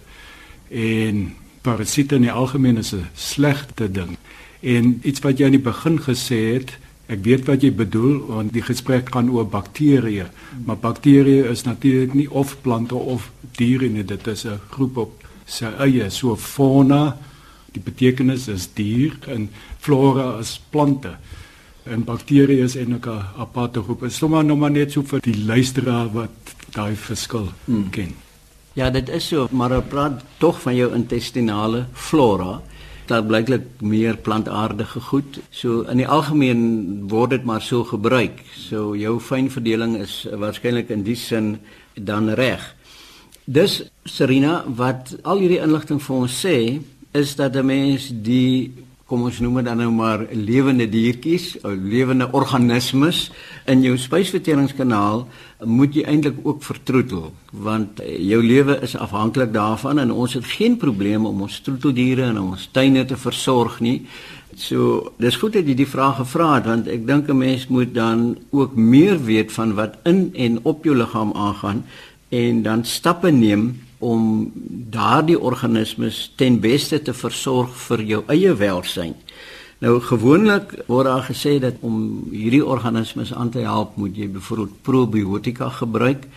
En 0.71 1.33
parasiete 1.63 2.15
in 2.15 2.27
die 2.27 2.33
algemeen 2.33 2.77
is 2.77 2.93
'n 2.93 3.07
slegte 3.15 3.91
ding. 3.91 4.17
En 4.61 5.01
iets 5.03 5.21
wat 5.21 5.39
jy 5.39 5.45
aan 5.45 5.59
die 5.59 5.71
begin 5.73 5.99
gesê 6.01 6.55
het, 6.55 6.79
Ek 7.13 7.21
weet 7.21 7.45
wat 7.45 7.65
jy 7.65 7.69
bedoel 7.77 8.15
want 8.31 8.55
die 8.55 8.65
gesprek 8.65 9.11
gaan 9.13 9.29
oor 9.29 9.45
bakterieë, 9.53 10.25
maar 10.65 10.79
bakterieë 10.81 11.51
is 11.53 11.67
natuurlik 11.67 12.15
nie 12.17 12.31
of 12.31 12.57
plante 12.65 12.97
of 12.97 13.29
diere 13.59 13.91
nie, 13.93 14.05
dit 14.05 14.27
is 14.27 14.47
'n 14.47 14.61
groep 14.71 14.97
op 14.97 15.13
sy 15.47 15.69
eie, 15.79 16.11
so 16.11 16.37
fauna, 16.37 17.17
die 17.73 17.83
betekenis 17.83 18.49
is 18.49 18.69
dier 18.75 19.13
en 19.29 19.51
flora 19.79 20.39
is 20.41 20.61
plante. 20.71 21.17
En 21.85 22.05
bakterieë 22.05 22.65
is 22.65 22.77
eintlik 22.77 23.07
'n 23.07 23.25
aparte 23.37 23.83
groep. 23.83 24.01
Dit 24.01 24.11
is 24.11 24.17
sommer 24.17 24.45
nog 24.45 24.59
maar 24.59 24.71
net 24.71 24.93
so 24.93 25.03
vir 25.03 25.21
die 25.21 25.45
luisteraar 25.45 26.09
wat 26.13 26.55
daai 26.73 26.97
verskil 26.97 27.53
hmm. 27.67 27.91
ken. 27.91 28.15
Ja, 28.75 28.91
dit 28.91 29.09
is 29.09 29.29
so, 29.29 29.49
maar 29.51 29.73
ek 29.73 29.89
praat 29.89 30.25
tog 30.39 30.61
van 30.61 30.75
jou 30.75 30.95
intestinale 30.95 31.87
flora 31.93 32.63
daar 33.07 33.25
blyklik 33.25 33.67
meer 33.81 34.17
plantaardige 34.17 35.01
goed. 35.01 35.41
So 35.51 35.83
in 35.91 36.01
die 36.01 36.09
algemeen 36.09 36.63
word 37.09 37.31
dit 37.31 37.45
maar 37.45 37.63
so 37.63 37.85
gebruik. 37.85 38.41
So 38.57 38.97
jou 38.97 39.19
fynverdeling 39.21 39.97
is 40.03 40.25
waarskynlik 40.31 40.91
in 40.91 41.05
die 41.05 41.17
sin 41.17 41.59
dan 41.95 42.31
reg. 42.35 42.65
Dis 43.45 43.83
Serena 44.05 44.63
wat 44.67 45.17
al 45.23 45.45
hierdie 45.45 45.61
inligting 45.61 46.01
vir 46.03 46.17
ons 46.17 46.41
sê 46.47 46.57
is 47.13 47.37
dat 47.37 47.57
'n 47.57 47.67
mens 47.67 48.09
die 48.11 48.73
kom 49.05 49.27
ons 49.29 49.39
noem 49.45 49.59
dit 49.61 49.67
dan 49.69 49.83
nou 49.83 49.91
maar 49.93 50.23
lewende 50.33 50.87
diertjies, 50.89 51.59
lewende 51.63 52.31
organismes 52.33 53.27
in 53.69 53.83
jou 53.85 53.99
spysverteringskanaal 54.01 55.27
moet 55.69 55.97
jy 55.97 56.07
eintlik 56.09 56.39
ook 56.45 56.65
vertroetel 56.65 57.27
want 57.53 58.01
jou 58.01 58.41
lewe 58.43 58.79
is 58.87 58.97
afhanklik 58.97 59.53
daarvan 59.53 60.01
en 60.01 60.13
ons 60.13 60.39
het 60.39 60.49
geen 60.57 60.79
probleme 60.81 61.29
om 61.29 61.45
ons 61.45 61.61
troeteldiere 61.67 62.31
in 62.33 62.41
ons 62.41 62.67
tuine 62.73 63.05
te 63.05 63.17
versorg 63.21 63.79
nie. 63.85 63.99
So, 64.57 65.13
dis 65.21 65.37
goed 65.37 65.59
dat 65.59 65.69
jy 65.69 65.77
die 65.77 65.89
vraag 65.89 66.23
gevra 66.23 66.55
het 66.57 66.69
want 66.71 66.89
ek 66.89 67.07
dink 67.07 67.29
'n 67.29 67.39
mens 67.39 67.69
moet 67.69 67.95
dan 67.95 68.39
ook 68.51 68.77
meer 68.77 69.21
weet 69.21 69.53
van 69.53 69.75
wat 69.75 70.01
in 70.05 70.31
en 70.35 70.61
op 70.65 70.85
jou 70.85 70.97
liggaam 70.97 71.33
aangaan 71.33 71.85
en 72.31 72.63
dan 72.63 72.85
stappe 72.85 73.31
neem 73.31 73.84
om 74.05 74.53
daardie 74.95 75.39
organismes 75.41 76.29
ten 76.37 76.61
beste 76.61 77.01
te 77.03 77.15
versorg 77.17 77.73
vir 77.89 78.05
jou 78.11 78.23
eie 78.33 78.53
welsyn. 78.61 79.15
Nou 79.85 79.99
gewoonlik 80.01 80.77
word 80.89 81.09
daar 81.11 81.25
gesê 81.27 81.59
dat 81.61 81.81
om 81.85 81.97
hierdie 82.33 82.65
organismes 82.65 83.35
aan 83.35 83.51
te 83.51 83.65
help, 83.65 83.97
moet 84.01 84.17
jy 84.17 84.29
byvoorbeeld 84.33 84.83
probiotika 84.87 85.69
gebruik 85.81 86.29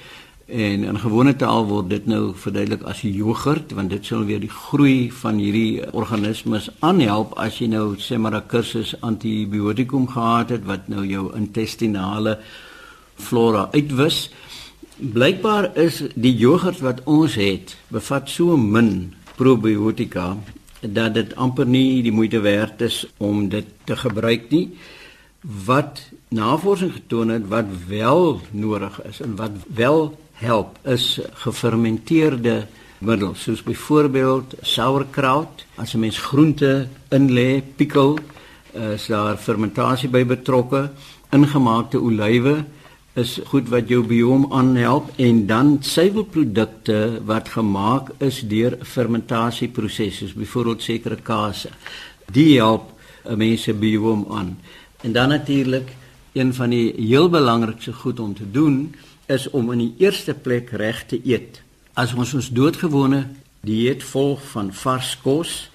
en 0.48 0.84
in 0.88 1.00
gewone 1.00 1.34
taal 1.36 1.66
word 1.68 1.90
dit 1.92 2.06
nou 2.08 2.32
verduidelik 2.40 2.86
as 2.88 3.02
jogurt 3.04 3.74
want 3.76 3.92
dit 3.92 4.06
sal 4.08 4.24
weer 4.30 4.40
die 4.40 4.52
groei 4.52 5.10
van 5.22 5.42
hierdie 5.44 5.84
organismes 5.92 6.70
aanhelp 6.80 7.34
as 7.44 7.60
jy 7.60 7.68
nou 7.74 7.98
sê 8.00 8.16
maar 8.18 8.36
'n 8.36 8.48
kursus 8.48 8.96
antibiotikum 9.02 10.08
gehad 10.08 10.50
het 10.50 10.64
wat 10.66 10.88
nou 10.88 11.04
jou 11.06 11.36
intestinale 11.36 12.40
flora 13.18 13.70
uitwis. 13.74 14.30
Blykbaar 14.98 15.76
is 15.78 16.00
die 16.18 16.34
jogurt 16.34 16.80
wat 16.82 17.04
ons 17.06 17.36
het, 17.38 17.76
bevat 17.94 18.32
so 18.34 18.56
min 18.58 19.14
probiotika 19.38 20.32
dat 20.82 21.14
dit 21.14 21.36
amper 21.38 21.68
nie 21.70 22.02
die 22.02 22.14
moeite 22.14 22.40
werd 22.42 22.82
is 22.82 23.04
om 23.22 23.44
dit 23.50 23.68
te 23.86 23.94
gebruik 23.94 24.48
nie. 24.50 24.72
Wat 25.68 26.02
navorsing 26.34 26.96
getoon 26.96 27.30
het 27.30 27.46
wat 27.52 27.70
wel 27.86 28.42
nodig 28.50 28.98
is 29.06 29.20
en 29.22 29.36
wat 29.38 29.60
wel 29.70 30.18
help 30.42 30.80
is 30.82 31.20
gefermenteerde 31.46 32.66
middels 32.98 33.44
soos 33.46 33.62
byvoorbeeld 33.62 34.56
sauerkraut 34.62 35.66
as 35.76 35.94
'n 35.94 36.00
mens 36.00 36.18
groente 36.18 36.88
in 37.10 37.30
lê, 37.30 37.62
pikkel, 37.76 38.18
is 38.74 39.06
daar 39.06 39.38
fermentasie 39.38 40.10
by 40.10 40.26
betrokke, 40.26 40.90
ingemaakte 41.30 42.00
olywe 42.00 42.66
is 43.18 43.40
goed 43.50 43.70
wat 43.74 43.90
jou 43.90 44.04
biome 44.06 44.50
aanhelp 44.54 45.10
en 45.18 45.46
dan 45.50 45.78
suiwelprodukte 45.82 46.98
wat 47.26 47.50
gemaak 47.50 48.12
is 48.22 48.44
deur 48.46 48.78
fermentasieprosesse, 48.86 50.30
byvoorbeeld 50.38 50.84
sekere 50.86 51.18
kase. 51.18 51.70
Die 52.32 52.58
help 52.58 52.94
'n 53.26 53.38
mens 53.38 53.64
se 53.64 53.74
biome 53.74 54.26
aan. 54.30 54.60
En 55.02 55.12
dan 55.12 55.30
natuurlik 55.30 55.90
een 56.34 56.54
van 56.54 56.70
die 56.70 56.94
heel 56.98 57.30
belangrikste 57.30 57.94
goed 57.94 58.20
om 58.20 58.34
te 58.34 58.52
doen 58.52 58.96
is 59.26 59.50
om 59.50 59.72
in 59.72 59.78
die 59.78 59.94
eerste 59.98 60.34
plek 60.34 60.70
reg 60.70 61.06
te 61.06 61.20
eet. 61.24 61.62
As 61.94 62.14
ons 62.14 62.34
ons 62.34 62.50
doodgewone 62.50 63.28
dieet 63.62 64.04
volg 64.04 64.42
van 64.52 64.74
vars 64.74 65.18
kos, 65.22 65.70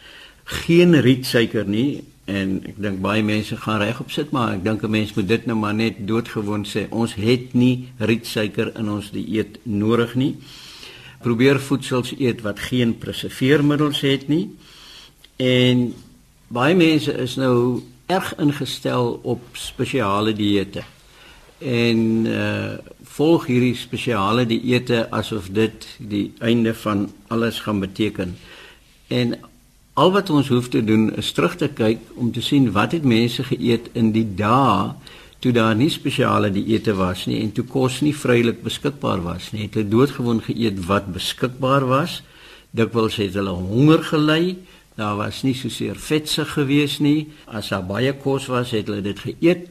geen 0.45 1.01
rietsuiker 1.01 1.67
nie 1.67 2.05
en 2.33 2.53
ek 2.71 2.79
dink 2.83 3.01
baie 3.05 3.23
mense 3.27 3.57
gaan 3.65 3.81
regop 3.83 4.11
sit 4.15 4.33
maar 4.35 4.55
ek 4.57 4.65
dink 4.65 4.83
'n 4.83 4.91
mens 4.91 5.15
moet 5.15 5.29
dit 5.29 5.47
nou 5.47 5.57
maar 5.59 5.75
net 5.75 6.07
doodgewoon 6.09 6.65
sê 6.65 6.87
ons 6.91 7.15
het 7.15 7.55
nie 7.55 7.89
rietsuiker 7.99 8.73
in 8.79 8.89
ons 8.89 9.11
dieet 9.11 9.59
nodig 9.63 10.15
nie. 10.15 10.37
Probeer 11.23 11.61
voedsels 11.61 12.15
eet 12.19 12.41
wat 12.43 12.59
geen 12.59 12.99
preserveermiddels 12.99 14.01
het 14.01 14.29
nie. 14.29 14.51
En 15.37 15.95
baie 16.49 16.75
mense 16.75 17.13
is 17.13 17.37
nou 17.37 17.83
erg 18.07 18.35
ingestel 18.39 19.21
op 19.23 19.41
spesiale 19.53 20.33
dieete 20.33 20.83
en 21.63 22.27
uh, 22.27 22.75
volg 23.15 23.47
hierdie 23.47 23.77
spesiale 23.79 24.47
dieete 24.47 25.07
asof 25.15 25.49
dit 25.55 25.87
die 25.99 26.33
einde 26.43 26.75
van 26.75 27.07
alles 27.29 27.61
gaan 27.61 27.81
beteken. 27.81 28.37
En 29.07 29.39
Al 29.93 30.09
wat 30.13 30.31
ons 30.33 30.49
hoef 30.49 30.71
te 30.73 30.81
doen 30.85 31.11
is 31.21 31.35
terug 31.37 31.53
te 31.61 31.67
kyk 31.69 32.15
om 32.17 32.31
te 32.33 32.41
sien 32.41 32.71
wat 32.73 32.95
het 32.97 33.05
mense 33.05 33.45
geëet 33.45 33.91
in 33.93 34.09
die 34.15 34.25
dae 34.25 34.95
toe 35.45 35.53
daar 35.53 35.75
nie 35.77 35.91
spesiale 35.93 36.49
dieete 36.55 36.95
was 36.97 37.27
nie 37.29 37.43
en 37.43 37.51
toe 37.53 37.67
kos 37.69 37.99
nie 38.01 38.15
vrylik 38.17 38.63
beskikbaar 38.65 39.21
was 39.21 39.51
nie. 39.53 39.67
Het 39.67 39.77
hulle 39.77 39.93
doodgewoon 39.93 40.41
geëet 40.47 40.81
wat 40.89 41.13
beskikbaar 41.13 41.85
was. 41.91 42.23
Dikwels 42.73 43.21
het 43.21 43.37
hulle 43.37 43.53
honger 43.53 44.01
gely. 44.09 44.57
Daar 44.97 45.19
was 45.21 45.43
nie 45.45 45.53
so 45.61 45.69
seer 45.69 46.01
vetsig 46.01 46.49
gewees 46.57 46.97
nie. 47.05 47.29
As 47.45 47.69
daar 47.69 47.85
baie 47.85 48.17
kos 48.17 48.49
was, 48.49 48.73
het 48.73 48.89
hulle 48.89 49.05
dit 49.05 49.21
geëet. 49.27 49.69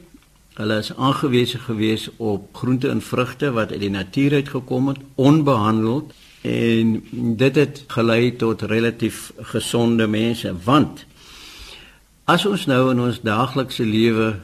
Hulle 0.54 0.78
is 0.84 0.92
aangewese 0.94 1.58
gewees 1.66 2.10
op 2.22 2.52
groente 2.54 2.94
en 2.94 3.02
vrugte 3.02 3.50
wat 3.56 3.74
uit 3.74 3.82
die 3.88 3.90
natuur 3.90 4.38
uit 4.38 4.54
gekom 4.54 4.92
het, 4.92 5.02
onbehandeld 5.16 6.14
en 6.42 6.94
dit 7.38 7.56
het 7.56 7.84
gelei 7.86 8.36
tot 8.36 8.62
relatief 8.62 9.32
gesonde 9.54 10.06
mense 10.06 10.54
want 10.64 11.04
as 12.24 12.46
ons 12.46 12.66
nou 12.66 12.90
in 12.90 13.00
ons 13.00 13.20
daaglikse 13.22 13.86
lewe 13.86 14.34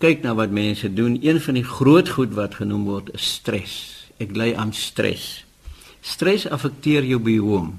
kyk 0.00 0.22
na 0.22 0.34
wat 0.36 0.50
mense 0.52 0.88
doen 0.92 1.18
een 1.22 1.40
van 1.40 1.54
die 1.54 1.64
groot 1.64 2.08
goed 2.08 2.34
wat 2.36 2.58
genoem 2.60 2.84
word 2.84 3.08
is 3.16 3.24
stres. 3.40 3.74
Ek 4.20 4.36
ly 4.36 4.52
aan 4.56 4.72
stres. 4.76 5.44
Stres 6.04 6.44
affekteer 6.48 7.04
jou 7.04 7.20
biome 7.20 7.76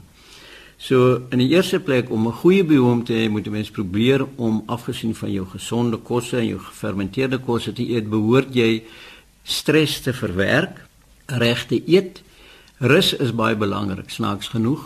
so 0.77 1.23
in 1.33 1.41
die 1.41 1.49
eerste 1.49 1.79
plek 1.79 2.11
om 2.13 2.27
'n 2.27 2.39
goeie 2.41 2.63
biome 2.63 3.03
te 3.03 3.13
hê 3.13 3.29
moet 3.29 3.47
'n 3.47 3.51
mens 3.51 3.71
probeer 3.71 4.27
om 4.35 4.63
afgesien 4.67 5.15
van 5.15 5.31
jou 5.31 5.45
gesonde 5.45 5.97
kosse 5.97 6.37
en 6.37 6.47
jou 6.47 6.59
gefermenteerde 6.59 7.37
kosse 7.39 7.73
te 7.73 7.89
eet 7.89 8.09
behoort 8.09 8.53
jy 8.53 8.83
stres 9.43 10.01
te 10.01 10.13
verwerk 10.13 10.85
reg 11.25 11.65
te 11.65 11.81
eet 11.85 12.21
Rus 12.77 13.15
is 13.17 13.31
baie 13.33 13.55
belangrik, 13.57 14.09
snaaks 14.09 14.51
genoeg. 14.53 14.83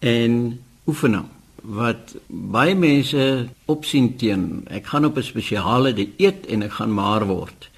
En 0.00 0.60
oefening 0.88 1.26
wat 1.60 2.14
baie 2.26 2.72
mense 2.74 3.48
opsien 3.68 4.14
teen. 4.16 4.64
Ek 4.72 4.86
gaan 4.86 5.04
op 5.04 5.18
'n 5.18 5.22
spesiale 5.22 5.92
dieet 5.92 6.46
en 6.46 6.62
ek 6.62 6.72
gaan 6.72 6.94
maar 6.94 7.26
word. 7.26 7.68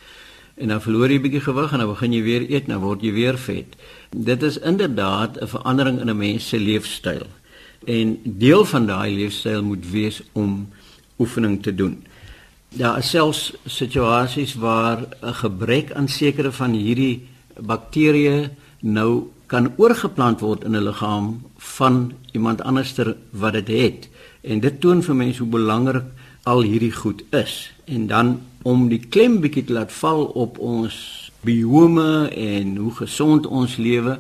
En 0.54 0.68
dan 0.68 0.80
verloor 0.80 1.10
jy 1.10 1.18
'n 1.18 1.22
bietjie 1.22 1.40
gewig 1.40 1.72
en 1.72 1.78
dan 1.78 1.88
begin 1.88 2.12
jy 2.12 2.22
weer 2.22 2.50
eet, 2.50 2.66
dan 2.66 2.80
word 2.80 3.02
jy 3.02 3.12
weer 3.12 3.38
vet. 3.38 3.76
Dit 4.10 4.42
is 4.42 4.58
inderdaad 4.58 5.40
'n 5.40 5.46
verandering 5.46 6.00
in 6.00 6.10
'n 6.10 6.16
mens 6.16 6.48
se 6.48 6.58
leefstyl. 6.58 7.26
En 7.84 8.20
deel 8.24 8.64
van 8.64 8.86
daai 8.86 9.16
leefstyl 9.16 9.62
moet 9.62 9.90
wees 9.90 10.22
om 10.32 10.68
oefening 11.18 11.62
te 11.62 11.74
doen. 11.74 12.04
Daar 12.68 12.98
is 12.98 13.10
selfs 13.10 13.52
situasies 13.66 14.54
waar 14.54 14.98
'n 15.22 15.34
gebrek 15.34 15.92
aan 15.92 16.08
sekere 16.08 16.52
van 16.52 16.72
hierdie 16.72 17.28
bakterieë 17.60 18.50
nou 18.82 19.30
kan 19.46 19.70
oorgeplant 19.76 20.40
word 20.40 20.64
in 20.64 20.76
'n 20.76 20.84
liggaam 20.84 21.42
van 21.56 22.12
iemand 22.32 22.62
anderster 22.62 23.16
wat 23.30 23.52
dit 23.52 23.68
het. 23.68 24.08
En 24.40 24.60
dit 24.60 24.80
toon 24.80 25.02
vir 25.02 25.14
mense 25.14 25.38
hoe 25.38 25.50
belangrik 25.50 26.04
al 26.42 26.62
hierdie 26.62 26.92
goed 26.92 27.22
is. 27.30 27.72
En 27.84 28.06
dan 28.06 28.40
om 28.62 28.88
die 28.88 29.02
klem 29.08 29.40
bietjie 29.40 29.64
te 29.64 29.72
laat 29.72 29.92
val 29.92 30.24
op 30.24 30.58
ons 30.58 31.30
biome 31.40 32.28
en 32.28 32.76
hoe 32.76 32.94
gesond 32.94 33.46
ons 33.46 33.76
lewe, 33.76 34.18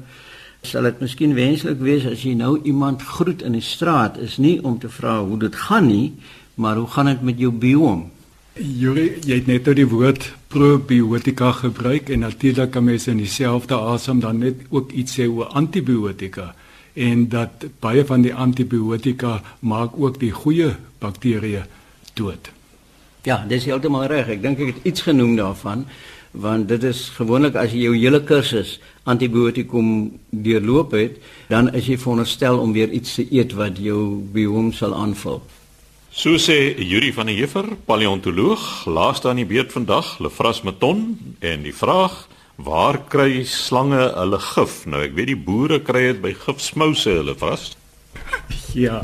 sal 0.62 0.82
dit 0.82 1.00
miskien 1.00 1.34
wenslik 1.34 1.78
wees 1.82 2.06
as 2.06 2.22
jy 2.22 2.34
nou 2.34 2.60
iemand 2.62 3.02
groet 3.02 3.42
in 3.42 3.52
die 3.52 3.64
straat 3.64 4.18
is 4.18 4.36
nie 4.38 4.62
om 4.62 4.78
te 4.78 4.88
vra 4.88 5.20
hoe 5.24 5.38
dit 5.38 5.54
gaan 5.54 5.86
nie, 5.86 6.12
maar 6.54 6.76
hoe 6.76 6.86
gaan 6.86 7.06
dit 7.06 7.22
met 7.22 7.38
jou 7.38 7.52
biome? 7.52 8.10
Jy 8.52 8.92
jy 9.24 9.38
het 9.38 9.46
net 9.48 9.64
nou 9.64 9.72
die 9.72 9.86
woord 9.88 10.26
probiotika 10.52 11.54
gebruik 11.56 12.10
en 12.12 12.20
natuurlik 12.20 12.74
kan 12.74 12.84
mense 12.84 13.08
in 13.08 13.22
dieselfde 13.22 13.78
asem 13.80 14.18
dan 14.20 14.42
net 14.44 14.66
ook 14.68 14.92
iets 14.92 15.16
sê 15.16 15.24
oor 15.24 15.48
antibiotika 15.56 16.50
en 16.92 17.28
dat 17.32 17.64
baie 17.80 18.04
van 18.04 18.20
die 18.20 18.34
antibiotika 18.34 19.38
maak 19.60 19.96
ook 19.96 20.18
die 20.20 20.34
goeie 20.36 20.74
bakterieë 21.00 21.62
dood. 22.14 22.50
Ja, 23.24 23.40
dis 23.48 23.64
heeltemal 23.64 24.04
reg. 24.12 24.28
Ek 24.28 24.42
dink 24.42 24.60
ek 24.60 24.74
het 24.74 24.84
iets 24.84 25.08
genoem 25.08 25.32
daarvan 25.36 25.86
want 26.32 26.68
dit 26.68 26.84
is 26.84 27.08
gewoonlik 27.16 27.56
as 27.56 27.72
jy 27.72 27.86
jou 27.86 27.96
hele 27.96 28.20
kursus 28.20 28.78
antibiotikum 29.08 30.12
deurloop 30.28 30.92
het, 30.92 31.16
dan 31.48 31.72
is 31.72 31.88
jy 31.88 31.96
veronderstel 31.96 32.60
om 32.60 32.72
weer 32.76 32.92
iets 32.92 33.16
te 33.16 33.26
eet 33.32 33.56
wat 33.56 33.80
jou 33.80 34.20
biome 34.32 34.76
sal 34.76 34.92
aanvul. 34.96 35.40
So 36.14 36.36
sê 36.36 36.76
Yuri 36.76 37.08
van 37.16 37.26
der 37.26 37.38
Heever, 37.38 37.64
paleontoloog, 37.88 38.84
laaste 38.84 39.30
aan 39.30 39.38
die 39.40 39.48
beurt 39.48 39.72
vandag, 39.72 40.18
Lefras 40.20 40.60
Meton 40.60 41.16
en 41.40 41.64
die 41.64 41.72
vraag: 41.72 42.26
Waar 42.60 42.98
kry 43.08 43.46
slange 43.48 44.10
hulle 44.12 44.40
gif? 44.52 44.82
Nou 44.84 45.00
ek 45.00 45.16
weet 45.16 45.30
die 45.32 45.38
boere 45.40 45.80
kry 45.80 46.10
dit 46.10 46.20
by 46.20 46.34
gifsmouse 46.36 47.08
hulle 47.08 47.32
vas. 47.40 47.70
Ja. 48.76 49.00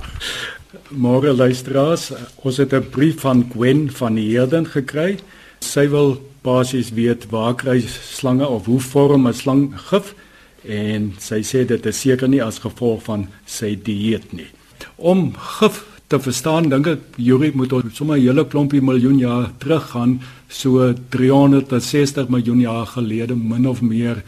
Môre 0.92 1.32
luisteraars, 1.32 2.12
ons 2.44 2.60
het 2.60 2.76
'n 2.76 2.90
brief 2.92 3.24
van 3.24 3.48
Gwen 3.52 3.88
van 3.90 4.14
die 4.14 4.36
Herden 4.36 4.68
gekry. 4.68 5.18
Sy 5.60 5.88
wil 5.88 6.20
basies 6.44 6.92
weet 6.92 7.30
waar 7.32 7.54
kry 7.54 7.80
slange 7.88 8.46
of 8.46 8.66
hoe 8.66 8.80
vorm 8.80 9.26
'n 9.26 9.34
slang 9.34 9.72
gif 9.88 10.14
en 10.62 11.14
sy 11.18 11.40
sê 11.40 11.64
dit 11.64 11.86
is 11.86 12.00
seker 12.00 12.28
nie 12.28 12.44
as 12.44 12.58
gevolg 12.58 13.02
van 13.02 13.28
sy 13.46 13.78
dieet 13.82 14.32
nie. 14.32 14.52
Om 14.96 15.32
gif 15.36 15.87
te 16.08 16.20
verstaan 16.24 16.70
dink 16.72 16.86
ek 16.88 17.16
Juri 17.20 17.50
moet 17.54 17.72
ons 17.76 17.96
sommer 17.96 18.16
'n 18.16 18.24
hele 18.24 18.44
klompie 18.44 18.80
miljoen 18.80 19.18
jaar 19.18 19.50
teruggaan 19.58 20.20
so 20.48 20.92
360 21.10 22.28
miljoen 22.28 22.60
jaar 22.60 22.86
gelede 22.86 23.36
min 23.36 23.68
of 23.68 23.82
meer 23.82 24.22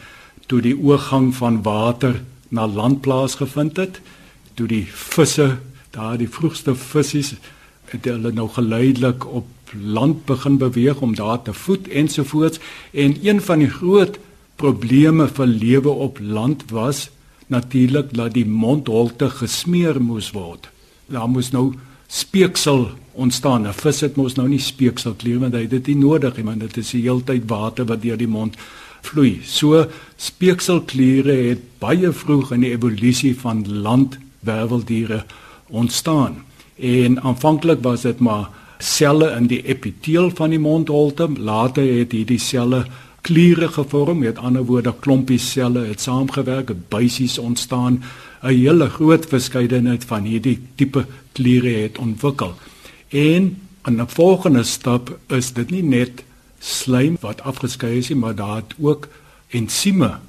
toe 0.47 0.61
die 0.61 0.77
oorgang 0.77 1.33
van 1.33 1.61
water 1.63 2.21
na 2.49 2.67
land 2.67 3.01
plaasgevind 3.01 3.77
het 3.77 4.01
toe 4.55 4.67
die 4.67 4.85
visse 4.93 5.57
daar 5.91 6.17
die 6.17 6.29
vroegste 6.29 6.75
visse 6.75 7.35
het 7.91 8.05
hulle 8.05 8.31
nou 8.31 8.47
geleidelik 8.47 9.25
op 9.25 9.47
land 9.73 10.25
begin 10.25 10.57
beweeg 10.57 11.01
om 11.01 11.15
daar 11.15 11.41
te 11.41 11.53
voed 11.53 11.87
ensovoorts 11.87 12.59
en 12.93 13.17
een 13.23 13.41
van 13.41 13.59
die 13.59 13.69
groot 13.69 14.19
probleme 14.55 15.27
vir 15.27 15.47
lewe 15.47 15.89
op 15.89 16.19
land 16.21 16.69
was 16.69 17.09
natuurlik 17.47 18.13
dat 18.13 18.33
die 18.33 18.45
mondholte 18.45 19.29
gesmeer 19.29 20.01
moes 20.01 20.31
word. 20.31 20.69
Daar 21.11 21.29
moes 21.29 21.51
nou 21.51 21.73
speeksel 22.07 22.89
ontstaan. 23.11 23.67
'n 23.67 23.73
Vis 23.73 24.01
het 24.01 24.15
mos 24.15 24.35
nou 24.35 24.47
nie 24.47 24.59
speeksel 24.59 25.13
kleer 25.13 25.39
want 25.39 25.53
hy 25.53 25.61
het 25.61 25.69
dit 25.69 25.87
nie 25.87 25.95
nodig 25.95 26.35
nie, 26.37 26.45
want 26.45 26.59
dit 26.59 26.77
is 26.77 26.91
die 26.91 27.01
heeltyd 27.01 27.43
water 27.47 27.85
wat 27.85 28.01
deur 28.01 28.17
die 28.17 28.27
mond 28.27 28.55
vloei. 29.01 29.41
So 29.43 29.85
speekselkliere 30.17 31.35
het 31.49 31.59
baie 31.79 32.11
vroeg 32.11 32.51
in 32.51 32.61
die 32.61 32.71
evolusie 32.71 33.35
van 33.39 33.65
landwerweldiere 33.67 35.23
ontstaan. 35.67 36.43
En 36.77 37.21
aanvanklik 37.21 37.81
was 37.81 38.01
dit 38.01 38.19
maar 38.19 38.49
selle 38.79 39.31
in 39.37 39.47
die 39.47 39.61
epiteel 39.65 40.31
van 40.35 40.49
die 40.49 40.59
mondholte. 40.59 41.29
Later 41.37 41.83
het 41.83 42.11
hierdie 42.11 42.39
selle 42.39 42.85
kliere 43.21 43.67
gevorm, 43.67 44.19
met 44.19 44.37
ander 44.37 44.65
woorde 44.65 44.93
klompies 44.99 45.51
selle 45.51 45.85
het 45.85 46.01
saamgewerk, 46.01 46.71
buisies 46.89 47.37
ontstaan. 47.37 48.03
'n 48.41 48.47
Hele 48.47 48.89
groot 48.89 49.25
verskeidenheid 49.25 50.05
van 50.05 50.23
hierdie 50.23 50.59
tipe 50.75 51.05
kliere 51.31 51.81
het 51.81 51.97
ontwikkel. 51.97 52.53
En 53.09 53.57
'n 53.85 54.07
volgende 54.07 54.63
stap 54.63 55.17
is 55.27 55.53
dit 55.53 55.69
nie 55.69 55.83
net 55.83 56.23
slijm 56.59 57.17
wat 57.21 57.41
afgeskei 57.41 57.97
is 57.97 58.09
nie, 58.09 58.17
maar 58.17 58.35
daar 58.35 58.55
het 58.55 58.73
ook 58.79 59.07
ensieme 59.49 60.19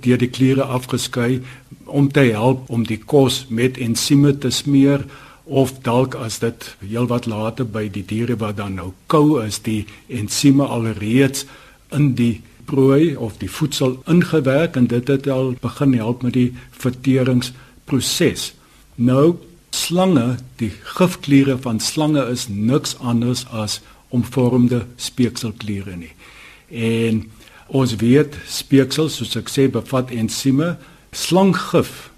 deur 0.00 0.18
die 0.18 0.30
kliere 0.30 0.62
afgeskei 0.62 1.42
om 1.84 2.12
te 2.12 2.20
help 2.20 2.70
om 2.70 2.86
die 2.86 2.98
kos 2.98 3.46
met 3.48 3.78
ensieme 3.78 4.38
te 4.38 4.50
smeer 4.50 5.04
of 5.44 5.72
dalk 5.82 6.14
as 6.14 6.38
dit 6.38 6.76
heelwat 6.78 7.26
later 7.26 7.66
by 7.66 7.88
die 7.90 8.04
diere 8.06 8.36
wat 8.36 8.56
dan 8.56 8.74
nou 8.78 8.92
kou 9.06 9.42
is 9.44 9.58
die 9.66 9.84
ensieme 10.08 10.64
alreeds 10.64 11.44
in 11.92 12.14
die 12.14 12.40
prooi 12.70 13.16
of 13.16 13.38
die 13.42 13.50
voedsel 13.50 13.98
ingewerk 14.10 14.76
en 14.76 14.86
dit 14.90 15.08
het 15.08 15.28
al 15.28 15.54
begin 15.60 15.94
help 15.98 16.22
met 16.22 16.36
die 16.38 16.50
verteringsproses. 16.70 18.52
Nou 18.94 19.36
slange, 19.74 20.38
die 20.56 20.72
gifkliere 20.96 21.58
van 21.58 21.80
slange 21.80 22.26
is 22.30 22.48
niks 22.48 22.96
anders 22.98 23.46
as 23.50 23.80
omvormde 24.14 24.84
speekselkliere 24.96 25.96
nie. 25.96 26.12
En 26.70 27.24
ons 27.66 27.94
weet 28.02 28.34
speeksel 28.50 29.10
soos 29.10 29.36
ek 29.38 29.50
sê 29.50 29.68
bevat 29.70 30.10
ensieme. 30.14 30.74
Slanggif 31.14 32.10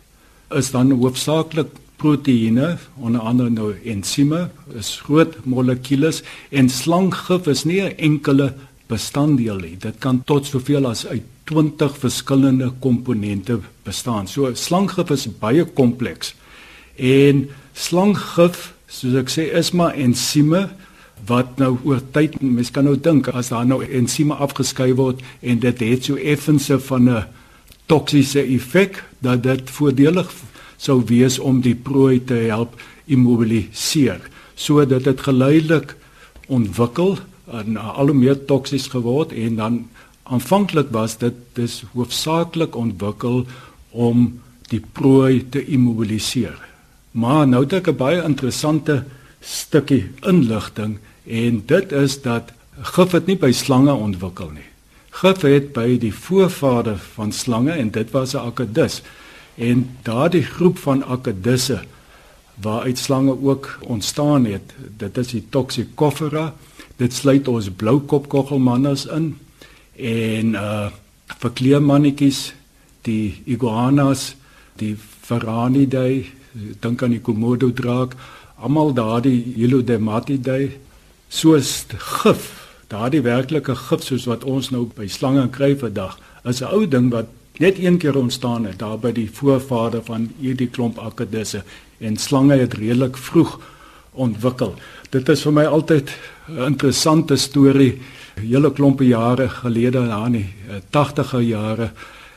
is 0.53 0.73
dan 0.73 0.93
hoofsaaklik 0.97 1.73
proteïene, 2.03 2.77
onder 2.99 3.23
andere 3.23 3.53
nou 3.53 3.71
ensieme, 3.87 4.49
is 4.75 4.97
groot 5.07 5.37
molekules 5.47 6.23
en 6.51 6.69
slanggif 6.73 7.47
is 7.47 7.65
nie 7.65 7.81
'n 7.81 7.97
enkele 7.97 8.55
bestanddeel 8.93 9.63
nie. 9.65 9.77
Dit 9.81 9.99
kan 10.03 10.21
tot 10.29 10.47
soveel 10.47 10.87
as 10.91 11.07
uit 11.09 11.25
20 11.51 11.97
verskillende 11.99 12.71
komponente 12.81 13.59
bestaan. 13.87 14.29
So 14.29 14.53
slanggif 14.55 15.11
is 15.11 15.27
baie 15.41 15.65
kompleks. 15.65 16.35
En 16.97 17.49
slanggif, 17.75 18.71
soos 18.87 19.17
ek 19.23 19.33
sê, 19.33 19.49
is 19.59 19.73
maar 19.77 19.97
ensieme 19.99 20.69
wat 21.27 21.59
nou 21.63 21.77
oor 21.87 22.01
tyd 22.15 22.39
mens 22.43 22.73
kan 22.75 22.87
nou 22.89 22.97
dink 22.99 23.29
as 23.31 23.53
daar 23.53 23.67
nou 23.69 23.81
ensieme 23.85 24.35
afgeskei 24.43 24.91
word 24.99 25.23
en 25.41 25.61
dit 25.63 25.85
het 25.87 26.09
so 26.09 26.19
effense 26.19 26.79
van 26.89 27.09
'n 27.09 27.25
toksiese 27.87 28.43
effek 28.43 29.05
dat 29.21 29.43
dit 29.43 29.71
voordelig 29.71 30.31
sou 30.77 31.03
wees 31.07 31.39
om 31.39 31.61
die 31.61 31.75
prooi 31.75 32.19
te 32.25 32.35
help 32.35 32.81
immobiliseer 33.07 34.21
sodat 34.55 35.05
dit 35.05 35.21
geleidelik 35.21 35.95
ontwikkel 36.47 37.19
en 37.51 37.77
al 37.77 38.07
hoe 38.07 38.17
meer 38.17 38.45
toksies 38.45 38.87
geword 38.93 39.33
en 39.33 39.57
dan 39.57 39.79
aanvanklik 40.23 40.91
was 40.91 41.19
dit 41.19 41.35
dis 41.59 41.83
hoofsaaklik 41.93 42.77
ontwikkel 42.77 43.47
om 43.91 44.41
die 44.71 44.83
prooi 44.93 45.49
te 45.49 45.65
immobiliseer 45.65 46.59
maar 47.11 47.49
nou 47.49 47.65
het 47.65 47.73
ek 47.73 47.89
'n 47.89 47.97
baie 47.97 48.23
interessante 48.23 49.05
stukkie 49.41 50.11
inligting 50.23 50.99
en 51.27 51.63
dit 51.67 51.93
is 51.93 52.23
dat 52.23 52.53
gif 52.81 53.13
het 53.13 53.27
nie 53.27 53.37
by 53.37 53.53
slange 53.53 53.93
ontwikkel 53.93 54.51
nie 54.51 54.71
gif 55.11 55.43
het 55.43 55.73
by 55.73 55.99
die 55.99 56.15
voorvader 56.15 56.99
van 57.15 57.33
slange 57.33 57.73
en 57.73 57.91
dit 57.91 58.11
was 58.11 58.35
'n 58.35 58.39
akedus 58.39 59.03
En 59.55 59.97
daardie 60.03 60.43
groep 60.43 60.79
van 60.79 61.05
akedisse 61.05 61.83
waaruit 62.55 62.99
slange 62.99 63.37
ook 63.43 63.79
ontstaan 63.81 64.45
het, 64.45 64.73
dit 64.97 65.17
is 65.19 65.29
die 65.29 65.47
Toxicophora. 65.49 66.55
Dit 66.97 67.13
sluit 67.13 67.49
ons 67.49 67.71
bloukopkoggelmannes 67.71 69.07
in 69.07 69.37
en 69.97 70.55
uh 70.55 70.91
verkleermannetjies, 71.43 72.53
die 73.03 73.43
iguanas, 73.51 74.35
die 74.79 74.93
Varanidae, 75.27 76.27
dink 76.85 77.03
aan 77.03 77.15
die 77.17 77.23
Komodo 77.25 77.71
draak, 77.75 78.15
almal 78.63 78.93
daardie 78.95 79.39
Hilodematidae 79.57 80.69
soos 81.33 81.87
gif, 82.21 82.51
daardie 82.93 83.23
werklike 83.25 83.75
gif 83.89 84.05
soos 84.07 84.29
wat 84.31 84.45
ons 84.45 84.71
nou 84.71 84.85
by 84.97 85.09
slange 85.11 85.49
kry 85.57 85.73
vandag, 85.81 86.19
is 86.45 86.61
'n 86.63 86.71
ou 86.71 86.87
ding 86.87 87.11
wat 87.11 87.27
net 87.59 87.79
een 87.79 87.99
keer 87.99 88.17
ontstaan 88.17 88.65
het 88.65 88.79
daar 88.79 88.99
by 88.99 89.13
die 89.13 89.31
voorvader 89.31 90.03
van 90.05 90.31
hierdie 90.41 90.69
klomp 90.69 90.99
akedisse 90.99 91.63
en 92.01 92.17
slange 92.17 92.57
het 92.57 92.75
redelik 92.75 93.17
vroeg 93.17 93.61
ontwikkel. 94.13 94.75
Dit 95.11 95.29
is 95.29 95.43
vir 95.43 95.53
my 95.53 95.65
altyd 95.65 96.11
'n 96.49 96.67
interessante 96.67 97.37
storie. 97.37 98.01
Hele 98.41 98.73
klompe 98.73 99.07
jare 99.07 99.49
gelede, 99.49 100.07
daar 100.07 100.27
in 100.27 100.33
die 100.33 100.55
80er 100.91 101.39
eh, 101.39 101.49
jare, 101.49 101.91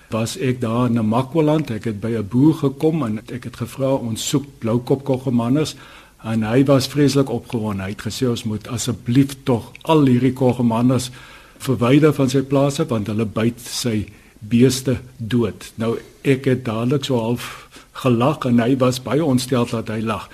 was 0.09 0.37
ek 0.37 0.61
daar 0.61 0.85
in 0.85 0.93
Namakwaland. 0.93 1.71
Ek 1.71 1.83
het 1.83 1.99
by 1.99 2.11
'n 2.17 2.27
boer 2.27 2.53
gekom 2.53 3.03
en 3.03 3.19
ek 3.31 3.43
het 3.43 3.55
gevra 3.55 3.93
ons 3.93 4.29
soek 4.29 4.45
bloukopkoggemanners 4.59 5.75
en 6.23 6.43
hy 6.43 6.63
was 6.65 6.87
vreeslik 6.87 7.29
opgewonde. 7.29 7.83
Hy 7.83 7.89
het 7.89 8.01
gesê 8.01 8.29
ons 8.29 8.43
moet 8.43 8.67
asseblief 8.67 9.35
tog 9.43 9.71
al 9.81 10.05
hierdie 10.05 10.33
koggemanners 10.33 11.11
verwyder 11.57 12.13
van 12.13 12.29
sy 12.29 12.41
plase 12.41 12.85
want 12.85 13.07
hulle 13.07 13.25
byt 13.25 13.59
sy 13.59 14.05
beeste 14.39 14.99
dood. 15.17 15.71
Nou 15.75 15.97
ek 16.21 16.45
het 16.45 16.65
dadelik 16.65 17.05
so 17.05 17.19
half 17.19 17.67
gelag 17.91 18.45
en 18.45 18.59
hy 18.59 18.75
was 18.77 19.01
baie 19.01 19.23
ontstel 19.23 19.65
dat 19.65 19.87
hy 19.87 20.01
lag. 20.01 20.29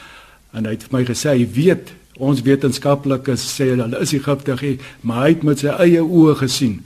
En 0.53 0.65
hy 0.65 0.71
het 0.71 0.83
vir 0.83 0.99
my 0.99 1.05
gesê 1.05 1.29
hy 1.29 1.47
weet 1.53 1.93
ons 2.21 2.41
wetenskaplikes 2.45 3.43
sê 3.55 3.71
hulle 3.73 4.01
is 4.05 4.13
giftig 4.27 4.63
maar 5.01 5.25
hy 5.25 5.29
het 5.33 5.45
met 5.47 5.63
sy 5.63 5.73
eie 5.85 6.03
oë 6.03 6.35
gesien 6.43 6.81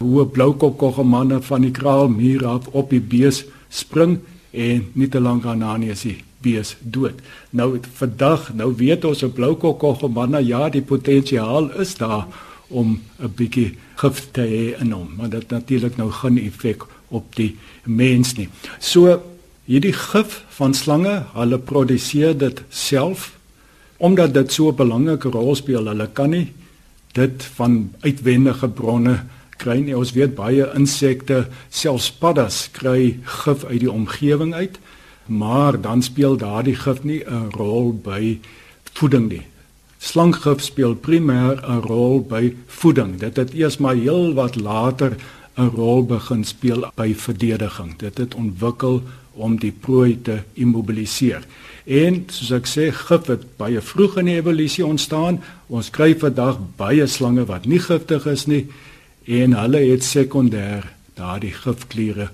hoe 0.00 0.22
'n 0.24 0.30
bloukopkogge 0.30 1.04
manne 1.04 1.42
van 1.42 1.62
die 1.62 1.70
kraalmuur 1.70 2.46
af 2.46 2.66
op 2.72 2.90
die 2.90 3.00
bees 3.00 3.44
spring 3.68 4.18
en 4.50 4.86
nie 4.92 5.08
te 5.08 5.20
lank 5.20 5.42
daarna 5.42 5.76
nie 5.76 5.90
is 5.90 6.02
die 6.02 6.24
bees 6.42 6.76
dood. 6.80 7.20
Nou 7.50 7.78
vandag, 7.94 8.54
nou 8.54 8.74
weet 8.76 9.04
ons 9.04 9.22
'n 9.22 9.32
bloukopkogge 9.32 10.08
manne 10.08 10.46
ja, 10.46 10.68
die 10.68 10.82
potensiaal 10.82 11.70
is 11.80 11.94
daar 11.94 12.26
om 12.68 13.00
'n 13.18 13.32
bietjie 13.36 13.76
gif 13.96 14.30
te 14.32 14.40
hê 14.40 14.80
in 14.80 14.92
hom, 14.92 15.08
maar 15.16 15.28
dit 15.28 15.50
natuurlik 15.50 15.96
nou 15.96 16.10
geen 16.10 16.38
effek 16.38 16.84
op 17.08 17.36
die 17.36 17.56
mens 17.84 18.34
nie. 18.34 18.48
So 18.78 19.22
hierdie 19.64 19.92
gif 19.92 20.44
van 20.48 20.74
slange, 20.74 21.24
hulle 21.32 21.58
produseer 21.58 22.38
dit 22.38 22.62
self 22.68 23.39
omdat 24.00 24.34
dit 24.34 24.52
so 24.52 24.68
'n 24.68 24.76
belangrike 24.76 25.28
rol 25.28 25.54
speel. 25.54 25.86
Hulle 25.86 26.08
kan 26.12 26.30
nie 26.30 26.52
dit 27.12 27.44
van 27.54 27.92
uitwendige 28.00 28.68
bronne 28.68 29.24
kry 29.56 29.78
nie. 29.80 29.96
Ons 29.96 30.12
weet 30.12 30.34
baie 30.34 30.66
insekte, 30.74 31.48
selfs 31.68 32.10
paddas 32.10 32.68
kry 32.72 33.18
gif 33.24 33.64
uit 33.64 33.80
die 33.80 33.92
omgewing 33.92 34.54
uit, 34.54 34.78
maar 35.26 35.80
dan 35.80 36.02
speel 36.02 36.36
daardie 36.36 36.76
gif 36.76 37.04
nie 37.04 37.22
'n 37.24 37.50
rol 37.50 37.92
by 37.92 38.38
voeding 38.92 39.28
nie. 39.28 39.46
Slanggif 39.98 40.60
speel 40.60 40.94
primêr 40.94 41.60
'n 41.68 41.80
rol 41.80 42.20
by 42.20 42.54
voeding. 42.66 43.18
Dit 43.18 43.36
het 43.36 43.52
eers 43.52 43.76
maar 43.78 43.94
heel 43.94 44.34
wat 44.34 44.56
later 44.56 45.16
'n 45.56 45.70
rol 45.74 46.04
begin 46.04 46.44
speel 46.44 46.90
by 46.94 47.14
verdediging. 47.14 47.98
Dit 47.98 48.18
het 48.18 48.34
ontwikkel 48.34 49.02
om 49.32 49.58
die 49.58 49.72
prooi 49.72 50.18
te 50.22 50.42
immobiliseer. 50.54 51.44
En 51.90 52.20
soos 52.30 52.52
ek 52.54 52.68
sê, 52.70 52.90
gif 52.94 53.26
het 53.26 53.48
baie 53.58 53.80
vroeg 53.82 54.20
in 54.22 54.30
die 54.30 54.38
evolusie 54.38 54.86
ontstaan. 54.86 55.40
Ons 55.66 55.90
kry 55.90 56.12
vandag 56.14 56.60
baie 56.78 57.06
slange 57.10 57.48
wat 57.50 57.66
nie 57.66 57.80
giftig 57.82 58.28
is 58.30 58.46
nie 58.46 58.68
en 59.26 59.54
hulle 59.58 59.82
het 59.90 60.06
sekondêr 60.06 60.86
daardie 61.18 61.52
gifkliere 61.52 62.30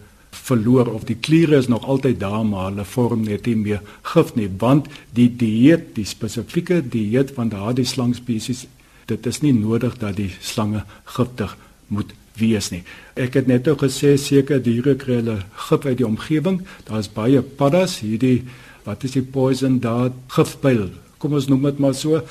verloor 0.46 0.88
of 0.92 1.06
die 1.08 1.18
kliere 1.18 1.58
is 1.58 1.68
nog 1.68 1.84
altyd 1.84 2.20
daar 2.20 2.44
maar 2.46 2.70
hulle 2.70 2.84
vorm 2.84 3.24
net 3.26 3.46
nie 3.46 3.56
meer 3.56 3.80
gif 4.12 4.34
nie 4.38 4.48
want 4.62 4.88
die 5.18 5.28
dieet 5.42 5.94
die 5.96 6.06
spesifieke 6.06 6.82
dieet 6.94 7.32
van 7.38 7.50
daardie 7.52 7.88
slangspesies 7.88 8.66
dit 9.10 9.26
is 9.26 9.42
nie 9.42 9.54
nodig 9.56 9.98
dat 10.02 10.16
die 10.20 10.30
slange 10.40 10.84
giftig 11.16 11.56
moet 11.88 12.14
wees 12.38 12.70
nie 12.70 12.84
ek 13.26 13.40
het 13.40 13.50
net 13.50 13.68
ook 13.68 13.82
gesê 13.86 14.14
seker 14.20 14.62
diere 14.62 14.94
kry 15.00 15.20
hulle 15.20 15.40
gif 15.68 15.88
uit 15.88 15.98
die 15.98 16.08
omgewing 16.08 16.62
daar's 16.88 17.10
baie 17.18 17.42
paddas 17.42 17.98
hierdie 18.04 18.44
wat 18.86 19.04
is 19.04 19.18
die 19.18 19.26
poison 19.36 19.78
daar 19.84 20.10
gifpyl 20.36 20.88
kom 21.18 21.36
ons 21.38 21.50
noem 21.50 21.68
dit 21.70 21.84
maar 21.84 21.94
so 21.94 22.22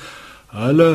hulle 0.56 0.90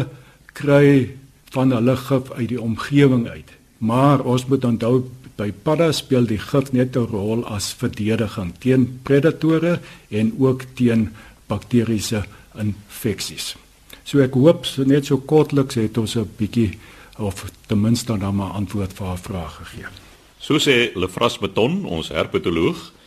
kry 0.58 1.15
van 1.56 1.74
hulle 1.76 1.95
gif 2.10 2.32
uit 2.38 2.50
die 2.54 2.62
omgewing 2.62 3.28
uit 3.30 3.58
maar 3.78 4.21
ons 4.21 4.45
moet 4.50 4.65
onthou 4.65 4.95
by 5.41 5.50
padda 5.65 5.89
speel 5.95 6.28
die 6.30 6.39
gif 6.41 6.71
net 6.74 6.95
'n 6.95 7.10
rol 7.10 7.41
as 7.45 7.74
verdediging 7.82 8.52
teen 8.63 9.00
predatore 9.04 9.80
en 10.10 10.34
ook 10.38 10.65
teen 10.76 11.10
bakteriese 11.47 12.24
infeksies. 12.56 13.56
So 14.04 14.19
ek 14.19 14.34
hoop 14.34 14.65
so 14.65 14.84
net 14.84 15.06
so 15.06 15.17
kortliks 15.17 15.76
het 15.76 15.97
ons 15.97 16.15
'n 16.15 16.30
bietjie 16.38 16.78
of 17.17 17.45
ten 17.67 17.82
minste 17.82 18.17
dan 18.17 18.36
maar 18.36 18.54
antwoord 18.60 18.93
vir 18.93 19.08
haar 19.08 19.17
vraag 19.17 19.56
gegee. 19.56 19.88
So 20.39 20.58
sê 20.58 20.95
Lefras 20.95 21.38
Beton, 21.38 21.86
ons 21.86 22.10
herpetoloog, 22.10 22.91